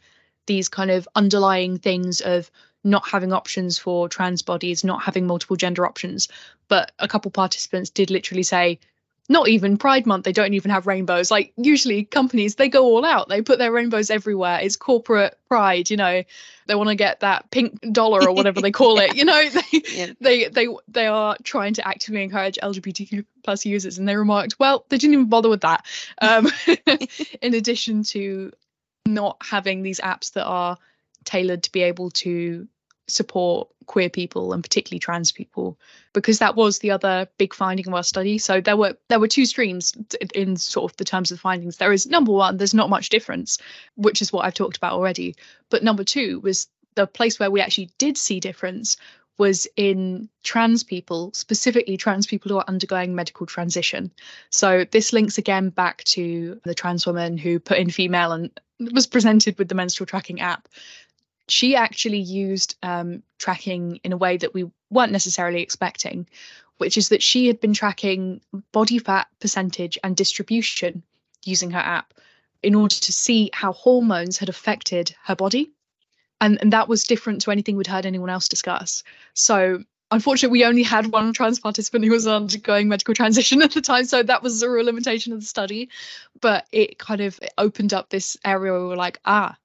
these 0.47 0.67
kind 0.67 0.91
of 0.91 1.07
underlying 1.15 1.77
things 1.77 2.19
of 2.19 2.51
not 2.83 3.07
having 3.07 3.31
options 3.31 3.77
for 3.77 4.09
trans 4.09 4.41
bodies, 4.41 4.83
not 4.83 5.03
having 5.03 5.27
multiple 5.27 5.55
gender 5.55 5.85
options. 5.85 6.27
But 6.71 6.93
a 6.99 7.07
couple 7.09 7.29
participants 7.31 7.89
did 7.89 8.09
literally 8.09 8.43
say, 8.43 8.79
not 9.27 9.49
even 9.49 9.75
Pride 9.75 10.05
Month, 10.05 10.23
they 10.23 10.31
don't 10.31 10.53
even 10.53 10.71
have 10.71 10.87
rainbows. 10.87 11.29
Like 11.29 11.51
usually 11.57 12.05
companies, 12.05 12.55
they 12.55 12.69
go 12.69 12.85
all 12.85 13.03
out. 13.03 13.27
They 13.27 13.41
put 13.41 13.59
their 13.59 13.73
rainbows 13.73 14.09
everywhere. 14.09 14.57
It's 14.61 14.77
corporate 14.77 15.37
pride, 15.49 15.89
you 15.89 15.97
know. 15.97 16.23
They 16.67 16.75
want 16.75 16.87
to 16.87 16.95
get 16.95 17.19
that 17.19 17.51
pink 17.51 17.81
dollar 17.91 18.25
or 18.25 18.33
whatever 18.33 18.61
they 18.61 18.71
call 18.71 18.99
it. 19.01 19.17
You 19.17 19.25
know, 19.25 19.49
they, 19.49 19.83
yeah. 19.91 20.13
they 20.21 20.47
they 20.47 20.67
they 20.87 21.07
are 21.07 21.35
trying 21.43 21.73
to 21.73 21.85
actively 21.85 22.23
encourage 22.23 22.57
LGBTQ 22.63 23.25
plus 23.43 23.65
users. 23.65 23.97
And 23.97 24.07
they 24.07 24.15
remarked, 24.15 24.57
well, 24.57 24.85
they 24.87 24.97
didn't 24.97 25.15
even 25.15 25.27
bother 25.27 25.49
with 25.49 25.61
that. 25.61 25.85
Um, 26.21 26.47
in 27.41 27.53
addition 27.53 28.03
to 28.03 28.53
not 29.05 29.41
having 29.43 29.81
these 29.81 29.99
apps 29.99 30.31
that 30.35 30.45
are 30.45 30.77
tailored 31.25 31.63
to 31.63 31.71
be 31.73 31.81
able 31.81 32.11
to 32.11 32.69
support 33.11 33.67
queer 33.85 34.09
people 34.09 34.53
and 34.53 34.63
particularly 34.63 34.99
trans 34.99 35.31
people 35.31 35.77
because 36.13 36.39
that 36.39 36.55
was 36.55 36.79
the 36.79 36.91
other 36.91 37.27
big 37.37 37.53
finding 37.53 37.87
of 37.87 37.93
our 37.93 38.03
study 38.03 38.37
so 38.37 38.61
there 38.61 38.77
were 38.77 38.95
there 39.09 39.19
were 39.19 39.27
two 39.27 39.45
streams 39.45 39.93
in 40.33 40.55
sort 40.55 40.91
of 40.91 40.97
the 40.97 41.05
terms 41.05 41.31
of 41.31 41.37
the 41.37 41.41
findings 41.41 41.77
there 41.77 41.91
is 41.91 42.07
number 42.07 42.31
one 42.31 42.57
there's 42.57 42.73
not 42.73 42.89
much 42.89 43.09
difference 43.09 43.57
which 43.95 44.21
is 44.21 44.31
what 44.31 44.45
i've 44.45 44.53
talked 44.53 44.77
about 44.77 44.93
already 44.93 45.35
but 45.69 45.83
number 45.83 46.03
two 46.03 46.39
was 46.39 46.67
the 46.95 47.07
place 47.07 47.39
where 47.39 47.51
we 47.51 47.61
actually 47.61 47.89
did 47.97 48.17
see 48.17 48.39
difference 48.39 48.97
was 49.37 49.67
in 49.75 50.29
trans 50.43 50.83
people, 50.83 51.31
specifically 51.33 51.97
trans 51.97 52.27
people 52.27 52.49
who 52.49 52.57
are 52.59 52.65
undergoing 52.67 53.15
medical 53.15 53.47
transition. 53.47 54.11
So 54.51 54.85
this 54.91 55.13
links 55.13 55.39
again 55.39 55.69
back 55.69 56.03
to 56.03 56.61
the 56.63 56.75
trans 56.75 57.07
woman 57.07 57.39
who 57.39 57.59
put 57.59 57.79
in 57.79 57.89
female 57.89 58.33
and 58.33 58.51
was 58.93 59.07
presented 59.07 59.57
with 59.57 59.67
the 59.67 59.73
menstrual 59.73 60.05
tracking 60.05 60.41
app. 60.41 60.67
She 61.51 61.75
actually 61.75 62.19
used 62.19 62.75
um, 62.81 63.23
tracking 63.37 63.99
in 64.03 64.13
a 64.13 64.17
way 64.17 64.37
that 64.37 64.53
we 64.53 64.69
weren't 64.89 65.11
necessarily 65.11 65.61
expecting, 65.61 66.27
which 66.77 66.97
is 66.97 67.09
that 67.09 67.23
she 67.23 67.47
had 67.47 67.59
been 67.59 67.73
tracking 67.73 68.41
body 68.71 68.99
fat 68.99 69.27
percentage 69.39 69.97
and 70.03 70.15
distribution 70.15 71.03
using 71.43 71.71
her 71.71 71.79
app 71.79 72.13
in 72.63 72.75
order 72.75 72.95
to 72.95 73.11
see 73.11 73.49
how 73.53 73.73
hormones 73.73 74.37
had 74.37 74.49
affected 74.49 75.15
her 75.23 75.35
body 75.35 75.71
and 76.41 76.57
and 76.59 76.73
that 76.73 76.89
was 76.89 77.03
different 77.03 77.41
to 77.41 77.51
anything 77.51 77.77
we'd 77.77 77.87
heard 77.87 78.05
anyone 78.05 78.29
else 78.29 78.49
discuss. 78.49 79.03
So 79.35 79.83
unfortunately, 80.09 80.59
we 80.59 80.65
only 80.65 80.83
had 80.83 81.07
one 81.07 81.31
trans 81.31 81.59
participant 81.59 82.03
who 82.03 82.11
was 82.11 82.27
undergoing 82.27 82.89
medical 82.89 83.13
transition 83.13 83.61
at 83.65 83.71
the 83.71 83.81
time, 83.81 84.05
so 84.05 84.23
that 84.23 84.43
was 84.43 84.61
a 84.61 84.69
real 84.69 84.85
limitation 84.85 85.31
of 85.31 85.39
the 85.39 85.45
study. 85.45 85.89
But 86.41 86.65
it 86.71 86.97
kind 86.97 87.21
of 87.21 87.39
opened 87.57 87.93
up 87.93 88.09
this 88.09 88.35
area 88.43 88.73
where 88.73 88.81
we 88.81 88.87
were 88.87 88.97
like, 88.97 89.19
ah, 89.23 89.55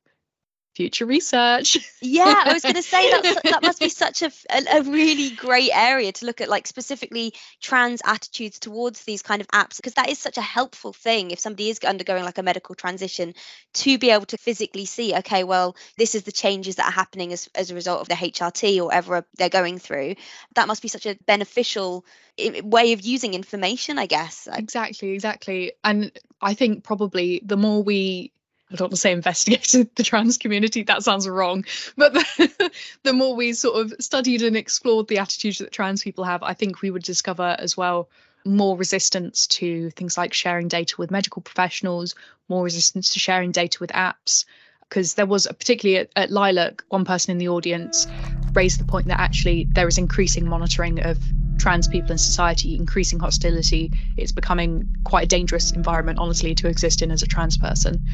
future 0.77 1.07
research. 1.07 1.79
yeah, 2.03 2.43
I 2.45 2.53
was 2.53 2.63
going 2.63 2.75
to 2.75 2.83
say 2.83 3.11
that 3.11 3.41
that 3.45 3.63
must 3.63 3.81
be 3.81 3.89
such 3.89 4.23
a, 4.23 4.31
a, 4.51 4.83
really 4.83 5.31
great 5.31 5.71
area 5.73 6.13
to 6.13 6.27
look 6.27 6.43
at, 6.43 6.51
like 6.51 6.67
specifically 6.67 7.33
trans 7.63 8.03
attitudes 8.05 8.59
towards 8.59 9.03
these 9.05 9.23
kind 9.23 9.41
of 9.41 9.49
apps, 9.49 9.77
because 9.77 9.95
that 9.95 10.11
is 10.11 10.19
such 10.19 10.37
a 10.37 10.43
helpful 10.43 10.93
thing 10.93 11.31
if 11.31 11.41
somebody 11.41 11.71
is 11.71 11.79
undergoing 11.81 12.25
like 12.25 12.37
a 12.37 12.43
medical 12.43 12.75
transition 12.75 13.35
to 13.73 13.99
be 13.99 14.11
able 14.11 14.27
to 14.27 14.37
physically 14.37 14.85
see, 14.85 15.15
okay, 15.17 15.45
well, 15.45 15.75
this 15.97 16.15
is 16.15 16.25
the 16.25 16.33
changes 16.33 16.77
that 16.77 16.87
are 16.87 16.93
happening 16.93 17.33
as, 17.33 17.49
as 17.55 17.71
a 17.71 17.75
result 17.75 18.03
of 18.03 18.09
the 18.09 18.15
HRT 18.15 18.79
or 18.79 18.85
whatever 18.85 19.27
they're 19.39 19.49
going 19.49 19.79
through. 19.79 20.15
That 20.55 20.69
must 20.69 20.83
be 20.83 20.89
such 20.89 21.07
a 21.07 21.17
beneficial 21.27 22.05
way 22.39 22.93
of 22.93 23.01
using 23.01 23.33
information, 23.33 23.99
I 23.99 24.05
guess. 24.05 24.47
Exactly, 24.53 25.13
exactly. 25.13 25.73
And 25.83 26.13
I 26.43 26.53
think 26.53 26.85
probably 26.85 27.41
the 27.43 27.57
more 27.57 27.83
we 27.83 28.33
I 28.71 28.75
don't 28.75 28.87
want 28.87 28.95
to 28.95 28.97
say 28.97 29.13
investigated 29.13 29.91
the 29.95 30.03
trans 30.03 30.39
community, 30.39 30.83
that 30.85 31.03
sounds 31.03 31.29
wrong. 31.29 31.65
But 31.97 32.15
the, 32.15 32.73
the, 33.05 33.13
more 33.13 33.37
we 33.37 33.53
sort 33.53 33.81
of 33.81 33.95
studied 34.01 34.43
and 34.43 34.57
explored 34.57 35.09
the 35.09 35.19
attitudes 35.19 35.59
that 35.59 35.73
trans 35.73 36.03
people 36.03 36.25
have, 36.25 36.43
I 36.43 36.55
think 36.55 36.83
we 36.83 36.91
would 36.91 37.05
discover 37.05 37.57
as 37.59 37.77
well 37.77 38.09
more 38.45 38.77
resistance 38.77 39.47
to 39.49 39.91
things 39.91 40.17
like 40.17 40.33
sharing 40.33 40.69
data 40.69 40.95
with 40.99 41.11
medical 41.11 41.43
professionals, 41.43 42.15
more 42.49 42.65
resistance 42.65 43.13
to 43.13 43.19
sharing 43.19 43.53
data 43.53 43.79
with 43.81 43.91
apps. 43.91 44.45
Because 44.89 45.15
there 45.15 45.27
was, 45.27 45.47
a, 45.47 45.55
particularly 45.55 45.99
at, 45.99 46.11
at 46.15 46.31
Lilac, 46.31 46.85
one 46.89 47.05
person 47.05 47.33
in 47.33 47.39
the 47.39 47.49
audience 47.49 48.07
raised 48.53 48.81
the 48.81 48.85
point 48.85 49.07
that 49.09 49.19
actually 49.21 49.69
there 49.73 49.89
is 49.89 49.99
increasing 49.99 50.49
monitoring 50.49 51.05
of 51.05 51.19
trans 51.59 51.89
people 51.89 52.13
in 52.13 52.19
society, 52.19 52.77
increasing 52.77 53.19
hostility. 53.19 53.93
It's 54.17 54.31
becoming 54.31 54.89
quite 55.05 55.25
a 55.25 55.29
dangerous 55.29 55.73
environment, 55.73 56.19
honestly, 56.19 56.55
to 56.57 56.69
exist 56.69 57.03
in 57.03 57.11
as 57.11 57.23
a 57.23 57.27
trans 57.27 57.59
person 57.59 58.07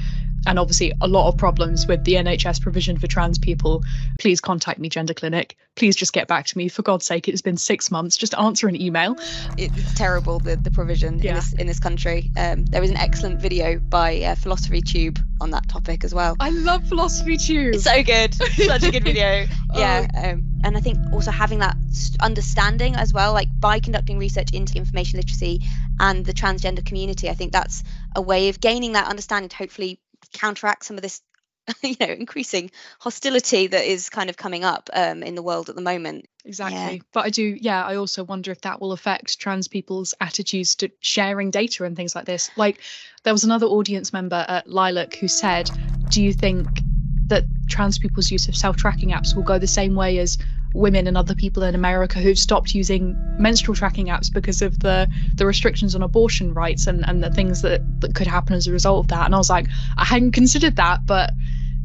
and 0.47 0.59
obviously 0.59 0.93
a 1.01 1.09
lot 1.09 1.29
of 1.29 1.37
problems 1.37 1.87
with 1.87 2.05
the 2.05 2.15
NHS 2.15 2.61
provision 2.61 2.99
for 2.99 3.07
trans 3.07 3.39
people, 3.39 3.83
please 4.19 4.41
contact 4.41 4.79
me, 4.79 4.89
Gender 4.89 5.15
Clinic. 5.15 5.57
Please 5.75 5.97
just 5.97 6.13
get 6.13 6.29
back 6.29 6.47
to 6.47 6.59
me. 6.59 6.69
For 6.69 6.83
God's 6.83 7.07
sake, 7.07 7.29
it's 7.29 7.43
been 7.43 7.57
six 7.57 7.91
months. 7.91 8.17
Just 8.17 8.35
answer 8.35 8.69
an 8.69 8.81
email. 8.81 9.17
It's 9.57 9.95
terrible, 9.95 10.39
the, 10.39 10.57
the 10.57 10.71
provision 10.71 11.19
yeah. 11.19 11.31
in, 11.31 11.35
this, 11.37 11.53
in 11.55 11.67
this 11.67 11.81
country. 11.81 12.31
Um, 12.37 12.67
there 12.67 12.81
was 12.81 12.91
an 12.91 12.97
excellent 12.97 13.41
video 13.41 13.79
by 13.79 14.21
uh, 14.23 14.35
Philosophy 14.35 14.83
Tube 14.83 15.19
on 15.41 15.51
that 15.51 15.69
topic 15.69 16.05
as 16.05 16.15
well. 16.15 16.37
I 16.41 16.51
love 16.51 16.87
Philosophy 16.87 17.37
Tube. 17.37 17.75
It's 17.75 17.85
so 17.85 18.03
good. 18.03 18.35
Such 18.35 18.83
a 18.85 18.91
good 18.91 19.05
video. 19.05 19.47
Yeah. 19.75 20.07
Oh. 20.15 20.31
Um, 20.33 20.53
and 20.65 20.77
I 20.77 20.81
think 20.81 20.99
also 21.15 21.31
having 21.31 21.61
that 21.61 21.77
understanding 22.21 22.95
as 22.95 23.15
well, 23.15 23.33
like 23.33 23.49
by 23.59 23.81
conducting 23.81 24.19
research 24.19 24.53
into 24.53 24.77
information 24.77 25.19
literacy 25.19 25.63
and 25.99 26.27
the 26.27 26.35
transgender 26.35 26.85
community, 26.85 27.31
I 27.31 27.35
think 27.35 27.53
that's 27.53 27.83
a 28.15 28.21
way 28.21 28.51
of 28.51 28.61
gaining 28.61 28.93
that 28.93 29.09
understanding 29.09 29.49
to 29.49 29.57
hopefully 29.57 29.99
counteract 30.33 30.85
some 30.85 30.97
of 30.97 31.03
this 31.03 31.21
you 31.83 31.97
know 32.01 32.07
increasing 32.07 32.71
hostility 32.99 33.69
that 33.69 33.85
is 33.85 34.11
kind 34.11 34.29
of 34.31 34.37
coming 34.37 34.65
up 34.65 34.91
um, 34.93 35.23
in 35.23 35.35
the 35.35 35.43
world 35.43 35.69
at 35.69 35.77
the 35.77 35.83
moment. 35.83 36.27
Exactly. 36.45 36.97
Yeah. 36.97 37.03
but 37.13 37.25
i 37.25 37.31
do 37.31 37.57
yeah 37.61 37.85
i 37.85 37.95
also 37.95 38.25
wonder 38.25 38.51
if 38.51 38.63
that 38.63 38.81
will 38.81 38.91
affect 38.91 39.39
trans 39.39 39.69
people's 39.69 40.13
attitudes 40.21 40.75
to 40.77 40.91
sharing 41.01 41.51
data 41.51 41.85
and 41.85 41.97
things 41.97 42.17
like 42.17 42.25
this. 42.25 42.51
Like 42.57 42.81
there 43.23 43.33
was 43.33 43.45
another 43.45 43.67
audience 43.67 44.13
member 44.13 44.45
at 44.49 44.69
lilac 44.69 45.15
who 45.15 45.29
said 45.29 45.71
do 46.11 46.23
you 46.23 46.33
think 46.33 46.83
that 47.29 47.47
trans 47.69 47.99
people's 47.99 48.31
use 48.31 48.49
of 48.49 48.57
self-tracking 48.57 49.11
apps 49.11 49.37
will 49.37 49.45
go 49.45 49.59
the 49.59 49.67
same 49.67 49.95
way 49.95 50.19
as 50.19 50.39
women 50.75 51.07
and 51.07 51.17
other 51.17 51.35
people 51.35 51.63
in 51.63 51.75
America 51.75 52.19
who've 52.19 52.39
stopped 52.39 52.75
using 52.75 53.17
menstrual 53.39 53.75
tracking 53.75 54.07
apps 54.07 54.33
because 54.33 54.63
of 54.63 54.81
the 54.81 55.09
the 55.35 55.47
restrictions 55.47 55.95
on 55.95 56.03
abortion 56.03 56.55
rights 56.55 56.87
and 56.87 57.07
and 57.09 57.23
the 57.23 57.31
things 57.31 57.63
that 57.63 57.83
that 58.01 58.15
could 58.15 58.27
happen 58.27 58.55
as 58.55 58.67
a 58.67 58.73
result 58.73 59.05
of 59.05 59.09
that. 59.09 59.27
And 59.27 59.35
I 59.35 59.39
was 59.39 59.51
like 59.51 59.67
I 59.97 60.05
hadn't 60.05 60.33
considered 60.33 60.77
that 60.77 61.07
but 61.07 61.31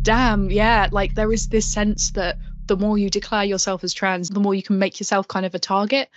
damn 0.02 0.50
yeah 0.52 0.88
like 0.92 1.16
there 1.16 1.34
is 1.34 1.50
this 1.50 1.66
sense 1.72 2.12
that 2.12 2.38
the 2.68 2.78
more 2.78 2.98
you 2.98 3.10
declare 3.10 3.44
yourself 3.44 3.84
as 3.84 3.94
trans 3.94 4.30
the 4.30 4.40
more 4.40 4.54
you 4.54 4.64
can 4.64 4.80
make 4.80 5.00
yourself 5.00 5.28
kind 5.28 5.46
of 5.46 5.56
a 5.56 5.60
target. 5.60 6.10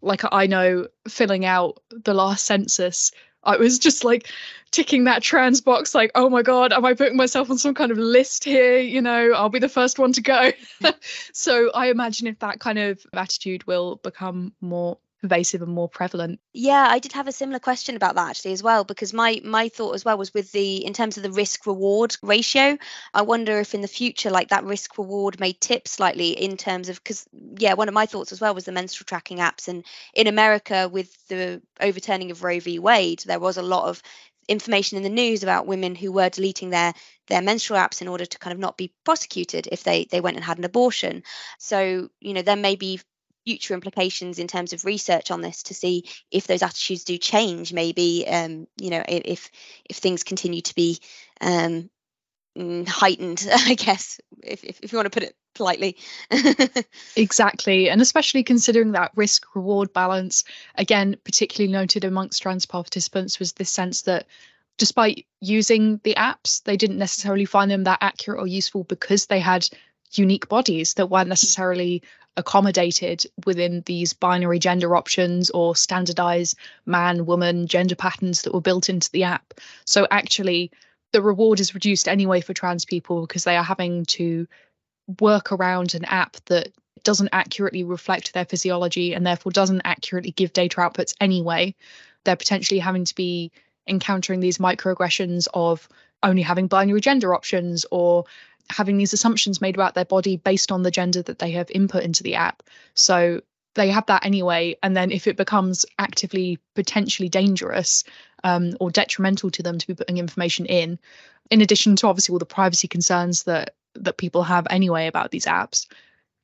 Like 0.00 0.22
I 0.32 0.46
know 0.46 0.88
filling 1.08 1.44
out 1.44 1.80
the 1.90 2.14
last 2.14 2.44
census 2.44 3.12
I 3.44 3.56
was 3.56 3.78
just 3.78 4.04
like 4.04 4.28
ticking 4.70 5.04
that 5.04 5.22
trans 5.22 5.60
box, 5.60 5.94
like, 5.94 6.10
oh 6.14 6.28
my 6.28 6.42
God, 6.42 6.72
am 6.72 6.84
I 6.84 6.94
putting 6.94 7.16
myself 7.16 7.50
on 7.50 7.58
some 7.58 7.74
kind 7.74 7.92
of 7.92 7.98
list 7.98 8.44
here? 8.44 8.78
You 8.78 9.02
know, 9.02 9.32
I'll 9.32 9.48
be 9.48 9.58
the 9.58 9.68
first 9.68 9.98
one 9.98 10.12
to 10.12 10.20
go. 10.20 10.52
so 11.32 11.70
I 11.72 11.88
imagine 11.88 12.26
if 12.26 12.38
that 12.40 12.60
kind 12.60 12.78
of 12.78 13.04
attitude 13.12 13.66
will 13.66 13.96
become 13.96 14.52
more 14.60 14.98
pervasive 15.22 15.62
and 15.62 15.72
more 15.72 15.88
prevalent. 15.88 16.40
Yeah 16.52 16.86
i 16.90 16.98
did 16.98 17.12
have 17.12 17.28
a 17.28 17.32
similar 17.32 17.60
question 17.60 17.96
about 17.96 18.16
that 18.16 18.30
actually 18.30 18.52
as 18.52 18.62
well 18.62 18.84
because 18.84 19.12
my 19.12 19.40
my 19.44 19.68
thought 19.68 19.94
as 19.94 20.04
well 20.04 20.18
was 20.18 20.34
with 20.34 20.52
the 20.52 20.84
in 20.84 20.92
terms 20.92 21.16
of 21.16 21.22
the 21.22 21.30
risk 21.30 21.64
reward 21.66 22.16
ratio 22.22 22.76
i 23.14 23.22
wonder 23.22 23.58
if 23.60 23.74
in 23.74 23.80
the 23.80 23.88
future 23.88 24.30
like 24.30 24.48
that 24.48 24.64
risk 24.64 24.98
reward 24.98 25.38
may 25.40 25.52
tip 25.52 25.86
slightly 25.88 26.30
in 26.30 26.56
terms 26.56 26.88
of 26.88 26.96
because 26.96 27.26
yeah 27.58 27.74
one 27.74 27.88
of 27.88 27.94
my 27.94 28.04
thoughts 28.04 28.32
as 28.32 28.40
well 28.40 28.54
was 28.54 28.64
the 28.64 28.72
menstrual 28.72 29.06
tracking 29.06 29.38
apps 29.38 29.68
and 29.68 29.84
in 30.12 30.26
america 30.26 30.88
with 30.88 31.16
the 31.28 31.62
overturning 31.80 32.30
of 32.30 32.42
roe 32.42 32.60
v. 32.60 32.78
Wade 32.78 33.22
there 33.26 33.40
was 33.40 33.56
a 33.56 33.62
lot 33.62 33.88
of 33.88 34.02
information 34.48 34.96
in 34.96 35.02
the 35.02 35.08
news 35.08 35.42
about 35.42 35.66
women 35.66 35.94
who 35.94 36.10
were 36.10 36.28
deleting 36.28 36.70
their 36.70 36.92
their 37.28 37.42
menstrual 37.42 37.78
apps 37.78 38.02
in 38.02 38.08
order 38.08 38.26
to 38.26 38.38
kind 38.38 38.52
of 38.52 38.58
not 38.58 38.76
be 38.76 38.92
prosecuted 39.04 39.68
if 39.70 39.84
they 39.84 40.04
they 40.06 40.20
went 40.20 40.36
and 40.36 40.44
had 40.44 40.58
an 40.58 40.64
abortion. 40.64 41.22
So 41.58 42.08
you 42.20 42.34
know 42.34 42.42
there 42.42 42.56
may 42.56 42.76
be 42.76 43.00
future 43.44 43.74
implications 43.74 44.38
in 44.38 44.46
terms 44.46 44.72
of 44.72 44.84
research 44.84 45.30
on 45.30 45.40
this 45.40 45.64
to 45.64 45.74
see 45.74 46.04
if 46.30 46.46
those 46.46 46.62
attitudes 46.62 47.04
do 47.04 47.18
change 47.18 47.72
maybe 47.72 48.24
um, 48.28 48.66
you 48.76 48.90
know 48.90 49.02
if 49.08 49.50
if 49.84 49.96
things 49.96 50.22
continue 50.22 50.60
to 50.60 50.74
be 50.74 50.98
um, 51.40 51.90
mm, 52.56 52.86
heightened 52.86 53.46
i 53.52 53.74
guess 53.74 54.20
if, 54.42 54.64
if, 54.64 54.80
if 54.82 54.92
you 54.92 54.98
want 54.98 55.06
to 55.06 55.10
put 55.10 55.28
it 55.28 55.36
politely. 55.54 55.98
Exactly 57.16 57.90
and 57.90 58.00
especially 58.00 58.42
considering 58.42 58.92
that 58.92 59.12
risk 59.14 59.54
reward 59.54 59.92
balance 59.92 60.44
again 60.76 61.16
particularly 61.24 61.70
noted 61.70 62.04
amongst 62.04 62.40
trans 62.40 62.64
participants 62.64 63.38
was 63.38 63.52
this 63.52 63.68
sense 63.68 64.02
that 64.02 64.26
despite 64.78 65.26
using 65.40 66.00
the 66.04 66.14
apps 66.14 66.62
they 66.64 66.76
didn't 66.78 66.96
necessarily 66.96 67.44
find 67.44 67.70
them 67.70 67.84
that 67.84 67.98
accurate 68.00 68.40
or 68.40 68.46
useful 68.46 68.84
because 68.84 69.26
they 69.26 69.40
had 69.40 69.68
unique 70.12 70.48
bodies 70.48 70.94
that 70.94 71.08
weren't 71.08 71.28
necessarily 71.28 72.02
accommodated 72.36 73.24
within 73.44 73.82
these 73.86 74.12
binary 74.12 74.58
gender 74.58 74.96
options 74.96 75.50
or 75.50 75.76
standardized 75.76 76.56
man 76.86 77.26
woman 77.26 77.66
gender 77.66 77.94
patterns 77.94 78.42
that 78.42 78.54
were 78.54 78.60
built 78.60 78.88
into 78.88 79.10
the 79.10 79.24
app. 79.24 79.54
So 79.84 80.06
actually, 80.10 80.70
the 81.12 81.22
reward 81.22 81.60
is 81.60 81.74
reduced 81.74 82.08
anyway 82.08 82.40
for 82.40 82.54
trans 82.54 82.84
people 82.84 83.26
because 83.26 83.44
they 83.44 83.56
are 83.56 83.62
having 83.62 84.06
to 84.06 84.46
work 85.20 85.52
around 85.52 85.94
an 85.94 86.04
app 86.06 86.36
that 86.46 86.68
doesn't 87.04 87.30
accurately 87.32 87.84
reflect 87.84 88.32
their 88.32 88.44
physiology 88.44 89.12
and 89.12 89.26
therefore 89.26 89.52
doesn't 89.52 89.82
accurately 89.84 90.30
give 90.30 90.52
data 90.52 90.76
outputs 90.76 91.14
anyway. 91.20 91.74
They're 92.24 92.36
potentially 92.36 92.78
having 92.78 93.04
to 93.04 93.14
be 93.14 93.50
encountering 93.86 94.40
these 94.40 94.58
microaggressions 94.58 95.48
of 95.52 95.88
only 96.22 96.42
having 96.42 96.68
binary 96.68 97.00
gender 97.00 97.34
options 97.34 97.84
or 97.90 98.24
having 98.72 98.96
these 98.96 99.12
assumptions 99.12 99.60
made 99.60 99.74
about 99.74 99.94
their 99.94 100.04
body 100.04 100.36
based 100.36 100.72
on 100.72 100.82
the 100.82 100.90
gender 100.90 101.22
that 101.22 101.38
they 101.38 101.52
have 101.52 101.70
input 101.70 102.02
into 102.02 102.22
the 102.22 102.34
app. 102.34 102.62
So 102.94 103.40
they 103.74 103.88
have 103.88 104.06
that 104.06 104.26
anyway. 104.26 104.76
And 104.82 104.96
then 104.96 105.10
if 105.10 105.26
it 105.26 105.36
becomes 105.36 105.86
actively 105.98 106.58
potentially 106.74 107.28
dangerous 107.28 108.04
um, 108.44 108.72
or 108.80 108.90
detrimental 108.90 109.50
to 109.50 109.62
them 109.62 109.78
to 109.78 109.86
be 109.86 109.94
putting 109.94 110.18
information 110.18 110.66
in, 110.66 110.98
in 111.50 111.60
addition 111.60 111.96
to 111.96 112.06
obviously 112.06 112.32
all 112.32 112.38
the 112.38 112.46
privacy 112.46 112.88
concerns 112.88 113.44
that 113.44 113.74
that 113.94 114.16
people 114.16 114.42
have 114.42 114.66
anyway 114.70 115.06
about 115.06 115.30
these 115.30 115.44
apps, 115.44 115.86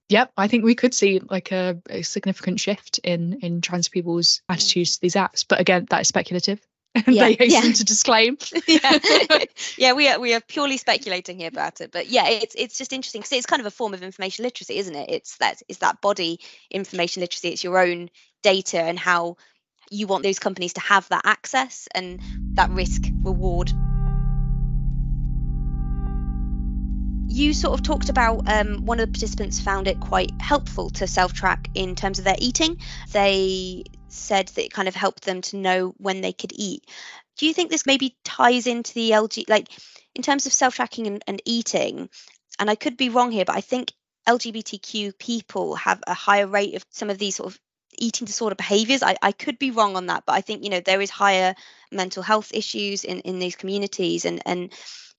yep, 0.09 0.31
I 0.37 0.49
think 0.49 0.65
we 0.65 0.75
could 0.75 0.93
see 0.93 1.21
like 1.21 1.51
a, 1.51 1.81
a 1.89 2.03
significant 2.03 2.61
shift 2.61 2.99
in 2.99 3.39
in 3.41 3.61
trans 3.61 3.89
people's 3.89 4.43
attitudes 4.49 4.97
to 4.97 5.01
these 5.01 5.15
apps. 5.15 5.45
But 5.49 5.61
again, 5.61 5.87
that 5.91 6.03
is 6.03 6.09
speculative. 6.09 6.61
yeah, 7.07 7.25
they 7.25 7.35
hasten 7.35 7.71
yeah. 7.71 7.73
to 7.73 7.85
disclaim. 7.85 8.39
yeah. 8.67 8.99
yeah, 9.79 9.93
we 9.93 10.09
are 10.09 10.21
we 10.21 10.35
are 10.35 10.41
purely 10.41 10.77
speculating 10.77 11.39
here 11.39 11.49
about 11.49 11.81
it, 11.81 11.93
but 11.93 12.09
yeah, 12.09 12.29
it's 12.29 12.55
it's 12.57 12.79
just 12.79 12.93
interesting 12.93 13.21
because 13.21 13.33
it's 13.33 13.47
kind 13.47 13.61
of 13.61 13.67
a 13.67 13.71
form 13.71 13.95
of 13.95 14.03
information 14.03 14.45
literacy, 14.45 14.79
isn't 14.79 14.95
it? 14.95 15.11
It's 15.11 15.37
that 15.39 15.63
is 15.69 15.79
that 15.79 16.01
body 16.01 16.41
information 16.71 17.21
literacy. 17.21 17.49
It's 17.49 17.65
your 17.65 17.79
own 17.79 18.11
data 18.43 18.81
and 18.81 18.99
how 18.99 19.37
you 19.91 20.07
want 20.07 20.23
those 20.23 20.39
companies 20.39 20.75
to 20.75 20.81
have 20.81 21.09
that 21.09 21.23
access 21.25 21.89
and 21.95 22.21
that 22.55 22.71
risk 22.71 23.03
reward 23.23 23.73
you 27.29 27.53
sort 27.53 27.79
of 27.79 27.85
talked 27.85 28.09
about 28.09 28.49
um, 28.49 28.85
one 28.85 28.99
of 28.99 29.07
the 29.07 29.13
participants 29.13 29.61
found 29.61 29.87
it 29.87 30.01
quite 30.01 30.33
helpful 30.41 30.91
to 30.91 31.07
self 31.07 31.33
track 31.33 31.69
in 31.75 31.95
terms 31.95 32.19
of 32.19 32.25
their 32.25 32.37
eating. 32.39 32.79
They 33.13 33.85
said 34.09 34.49
that 34.49 34.65
it 34.65 34.73
kind 34.73 34.89
of 34.89 34.95
helped 34.95 35.25
them 35.25 35.41
to 35.43 35.57
know 35.57 35.95
when 35.99 36.21
they 36.21 36.33
could 36.33 36.53
eat. 36.55 36.85
Do 37.37 37.47
you 37.47 37.55
think 37.55 37.71
this 37.71 37.87
maybe 37.87 38.17
ties 38.25 38.67
into 38.67 38.95
the 38.95 39.11
LG, 39.11 39.49
like 39.49 39.69
in 40.15 40.23
terms 40.23 40.47
of 40.47 40.53
self 40.53 40.75
tracking 40.75 41.07
and, 41.07 41.23
and 41.27 41.41
eating? 41.45 42.09
And 42.59 42.69
I 42.69 42.75
could 42.75 42.97
be 42.97 43.11
wrong 43.11 43.31
here, 43.31 43.45
but 43.45 43.57
I 43.57 43.61
think 43.61 43.93
LGBTQ 44.29 45.19
people 45.19 45.77
have 45.77 46.03
a 46.07 46.15
higher 46.15 46.47
rate 46.47 46.75
of 46.75 46.85
some 46.91 47.11
of 47.11 47.19
these 47.19 47.37
sort 47.37 47.53
of 47.53 47.61
eating 47.97 48.27
disorder 48.27 48.55
behaviors. 48.55 49.03
I, 49.03 49.17
I 49.23 49.33
could 49.33 49.59
be 49.59 49.71
wrong 49.71 49.97
on 49.97 50.07
that, 50.07 50.25
but 50.27 50.35
I 50.35 50.41
think, 50.41 50.65
you 50.65 50.71
know, 50.71 50.81
there 50.81 51.01
is 51.01 51.11
higher 51.11 51.55
mental 51.91 52.23
health 52.23 52.51
issues 52.53 53.05
in, 53.05 53.21
in 53.21 53.39
these 53.39 53.57
communities. 53.57 54.25
And, 54.25 54.43
and 54.45 54.73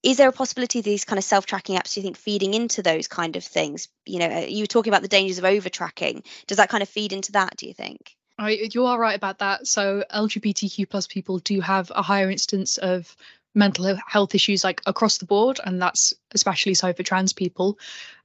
is 0.04 0.17
there 0.17 0.30
a 0.30 0.34
possibility 0.34 0.82
these 0.82 1.06
kind 1.06 1.17
of 1.17 1.23
self-tracking 1.23 1.75
apps 1.75 1.93
do 1.93 1.99
you 1.99 2.04
think 2.04 2.17
feeding 2.17 2.54
into 2.54 2.82
those 2.82 3.08
kind 3.08 3.36
of 3.36 3.43
things? 3.43 3.89
You 4.06 4.19
know, 4.19 4.28
uh, 4.28 4.45
you 4.47 4.63
were 4.63 4.67
talking 4.67 4.91
about 4.91 5.02
the 5.02 5.08
dangers 5.08 5.39
of 5.39 5.45
over 5.45 5.69
tracking. 5.69 6.23
Does 6.47 6.58
that 6.58 6.69
kind 6.69 6.84
of 6.84 6.89
feed 6.89 7.13
into 7.13 7.34
that, 7.34 7.58
do 7.58 7.67
you 7.67 7.73
think? 7.73 8.15
I, 8.41 8.52
you 8.71 8.86
are 8.86 8.99
right 8.99 9.15
about 9.15 9.39
that. 9.39 9.67
So 9.67 10.04
LGBTQ 10.13 10.89
plus 10.89 11.08
people 11.08 11.39
do 11.39 11.60
have 11.62 11.91
a 11.93 12.02
higher 12.02 12.30
instance 12.30 12.78
of 12.78 13.15
mental 13.56 13.97
health 14.08 14.36
issues 14.36 14.63
like 14.63 14.82
across 14.86 15.17
the 15.17 15.25
board, 15.25 15.60
and 15.63 15.82
that's 15.82 16.13
especially 16.34 16.73
so 16.73 16.93
for 16.93 17.04
trans 17.04 17.34
people. 17.34 17.78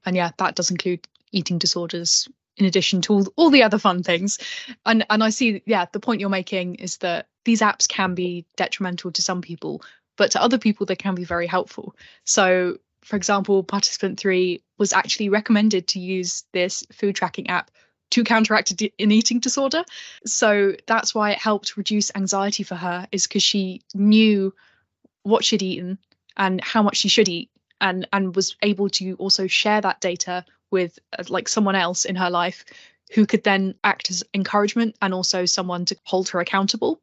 And 0.07 0.15
yeah, 0.15 0.31
that 0.39 0.55
does 0.55 0.71
include 0.71 1.07
eating 1.33 1.59
disorders 1.59 2.29
in 2.57 2.67
addition 2.67 3.03
to 3.03 3.13
all, 3.13 3.27
all 3.37 3.51
the 3.51 3.63
other 3.63 3.79
fun 3.79 4.03
things. 4.03 4.39
And 4.87 5.05
and 5.11 5.23
I 5.25 5.31
see, 5.31 5.63
yeah, 5.67 5.87
the 5.93 6.01
point 6.01 6.21
you're 6.21 6.31
making 6.31 6.77
is 6.77 6.99
that 6.99 7.27
these 7.45 7.61
apps 7.61 7.89
can 7.89 8.15
be 8.15 8.47
detrimental 8.57 9.11
to 9.13 9.23
some 9.23 9.43
people, 9.43 9.83
but 10.17 10.31
to 10.33 10.43
other 10.43 10.59
people 10.59 10.87
they 10.87 10.97
can 10.97 11.15
be 11.15 11.25
very 11.25 11.47
helpful. 11.47 11.97
So 12.25 12.79
for 13.03 13.17
example, 13.17 13.63
participant 13.63 14.19
three 14.19 14.63
was 14.79 14.93
actually 14.93 15.29
recommended 15.29 15.89
to 15.89 16.01
use 16.01 16.45
this 16.53 16.85
food 16.91 17.15
tracking 17.15 17.51
app 17.51 17.71
to 18.15 18.23
counteract 18.23 18.71
an 18.71 19.11
eating 19.13 19.41
disorder. 19.41 19.85
So 20.25 20.77
that's 20.87 21.15
why 21.17 21.33
it 21.33 21.39
helped 21.39 21.77
reduce 21.77 22.13
anxiety 22.15 22.63
for 22.63 22.77
her, 22.77 23.09
is 23.11 23.27
because 23.27 23.43
she 23.43 23.83
knew 23.93 24.55
what 25.25 25.45
she'd 25.45 25.63
eaten 25.63 25.99
and 26.37 26.63
how 26.63 26.83
much 26.83 26.99
she 26.99 27.09
should 27.09 27.29
eat, 27.29 27.51
and 27.81 28.07
and 28.13 28.37
was 28.37 28.57
able 28.63 28.89
to 28.91 29.15
also 29.15 29.49
share 29.49 29.81
that 29.81 30.01
data 30.01 30.45
with 30.71 30.99
uh, 31.19 31.25
like 31.29 31.49
someone 31.49 31.75
else 31.75 32.05
in 32.05 32.15
her 32.17 32.31
life 32.31 32.65
who 33.15 33.27
could 33.27 33.43
then 33.43 33.75
act 33.83 34.11
as 34.11 34.23
encouragement 34.33 34.95
and 35.03 35.13
also 35.13 35.45
someone 35.45 35.85
to 35.85 35.97
hold 36.05 36.29
her 36.29 36.41
accountable. 36.41 37.01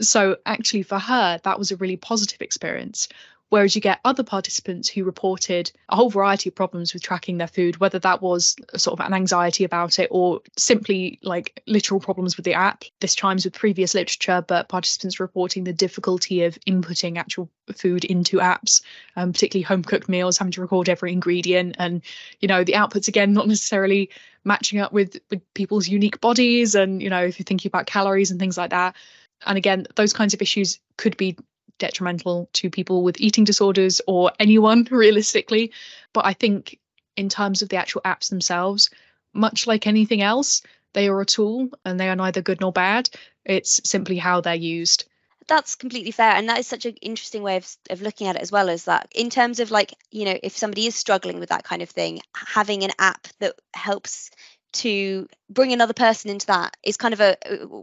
So 0.00 0.36
actually 0.46 0.84
for 0.84 0.98
her 0.98 1.40
that 1.44 1.58
was 1.58 1.72
a 1.72 1.76
really 1.76 1.96
positive 1.96 2.40
experience 2.40 3.08
Whereas 3.50 3.74
you 3.74 3.80
get 3.80 4.00
other 4.04 4.22
participants 4.22 4.88
who 4.88 5.04
reported 5.04 5.72
a 5.88 5.96
whole 5.96 6.10
variety 6.10 6.50
of 6.50 6.54
problems 6.54 6.92
with 6.92 7.02
tracking 7.02 7.38
their 7.38 7.46
food, 7.46 7.78
whether 7.78 7.98
that 8.00 8.20
was 8.20 8.56
sort 8.76 8.98
of 8.98 9.06
an 9.06 9.14
anxiety 9.14 9.64
about 9.64 9.98
it 9.98 10.08
or 10.10 10.40
simply 10.56 11.18
like 11.22 11.62
literal 11.66 11.98
problems 11.98 12.36
with 12.36 12.44
the 12.44 12.54
app. 12.54 12.84
This 13.00 13.14
chimes 13.14 13.44
with 13.44 13.54
previous 13.54 13.94
literature, 13.94 14.44
but 14.46 14.68
participants 14.68 15.18
reporting 15.18 15.64
the 15.64 15.72
difficulty 15.72 16.44
of 16.44 16.58
inputting 16.66 17.16
actual 17.16 17.48
food 17.74 18.04
into 18.04 18.38
apps, 18.38 18.82
um, 19.16 19.32
particularly 19.32 19.62
home 19.62 19.82
cooked 19.82 20.08
meals, 20.08 20.36
having 20.36 20.52
to 20.52 20.60
record 20.60 20.88
every 20.88 21.12
ingredient, 21.12 21.76
and 21.78 22.02
you 22.40 22.48
know 22.48 22.64
the 22.64 22.74
outputs 22.74 23.08
again 23.08 23.32
not 23.32 23.48
necessarily 23.48 24.10
matching 24.44 24.78
up 24.78 24.92
with 24.92 25.18
with 25.30 25.42
people's 25.54 25.88
unique 25.88 26.20
bodies, 26.20 26.74
and 26.74 27.02
you 27.02 27.08
know 27.08 27.24
if 27.24 27.38
you're 27.38 27.44
thinking 27.44 27.70
about 27.70 27.86
calories 27.86 28.30
and 28.30 28.38
things 28.38 28.58
like 28.58 28.70
that. 28.70 28.94
And 29.46 29.56
again, 29.56 29.86
those 29.94 30.12
kinds 30.12 30.34
of 30.34 30.42
issues 30.42 30.80
could 30.96 31.16
be 31.16 31.36
detrimental 31.78 32.48
to 32.54 32.70
people 32.70 33.02
with 33.02 33.20
eating 33.20 33.44
disorders 33.44 34.00
or 34.06 34.32
anyone 34.38 34.86
realistically. 34.90 35.72
But 36.12 36.26
I 36.26 36.32
think 36.32 36.78
in 37.16 37.28
terms 37.28 37.62
of 37.62 37.68
the 37.68 37.76
actual 37.76 38.02
apps 38.04 38.30
themselves, 38.30 38.90
much 39.32 39.66
like 39.66 39.86
anything 39.86 40.22
else, 40.22 40.62
they 40.94 41.08
are 41.08 41.20
a 41.20 41.26
tool 41.26 41.68
and 41.84 41.98
they 41.98 42.08
are 42.08 42.16
neither 42.16 42.42
good 42.42 42.60
nor 42.60 42.72
bad. 42.72 43.10
It's 43.44 43.80
simply 43.88 44.16
how 44.16 44.40
they're 44.40 44.54
used. 44.54 45.04
that's 45.46 45.74
completely 45.74 46.10
fair 46.10 46.32
and 46.32 46.48
that 46.48 46.58
is 46.58 46.66
such 46.66 46.84
an 46.84 46.94
interesting 47.00 47.42
way 47.42 47.56
of, 47.56 47.66
of 47.90 48.02
looking 48.02 48.26
at 48.26 48.36
it 48.36 48.42
as 48.42 48.52
well 48.52 48.68
as 48.68 48.84
that 48.84 49.08
in 49.14 49.30
terms 49.30 49.60
of 49.60 49.70
like 49.70 49.94
you 50.10 50.24
know 50.26 50.38
if 50.42 50.56
somebody 50.56 50.86
is 50.86 50.94
struggling 50.94 51.40
with 51.40 51.48
that 51.48 51.64
kind 51.64 51.80
of 51.80 51.88
thing 51.88 52.20
having 52.34 52.84
an 52.84 52.90
app 52.98 53.26
that 53.40 53.54
helps 53.72 54.30
to 54.70 55.28
bring 55.48 55.72
another 55.72 55.94
person 55.94 56.30
into 56.30 56.46
that 56.46 56.76
is 56.82 56.96
kind 56.96 57.14
of 57.14 57.20
a, 57.20 57.36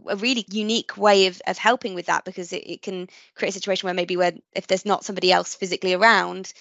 a 0.08 0.16
really 0.16 0.44
unique 0.50 0.96
way 0.96 1.26
of, 1.26 1.40
of 1.46 1.58
helping 1.58 1.94
with 1.94 2.06
that 2.06 2.24
because 2.24 2.52
it, 2.52 2.62
it 2.66 2.82
can 2.82 3.08
create 3.34 3.50
a 3.50 3.52
situation 3.52 3.86
where 3.86 3.94
maybe 3.94 4.16
where 4.16 4.32
if 4.54 4.66
there's 4.66 4.86
not 4.86 5.04
somebody 5.04 5.32
else 5.32 5.54
physically 5.54 5.94
around 5.94 6.52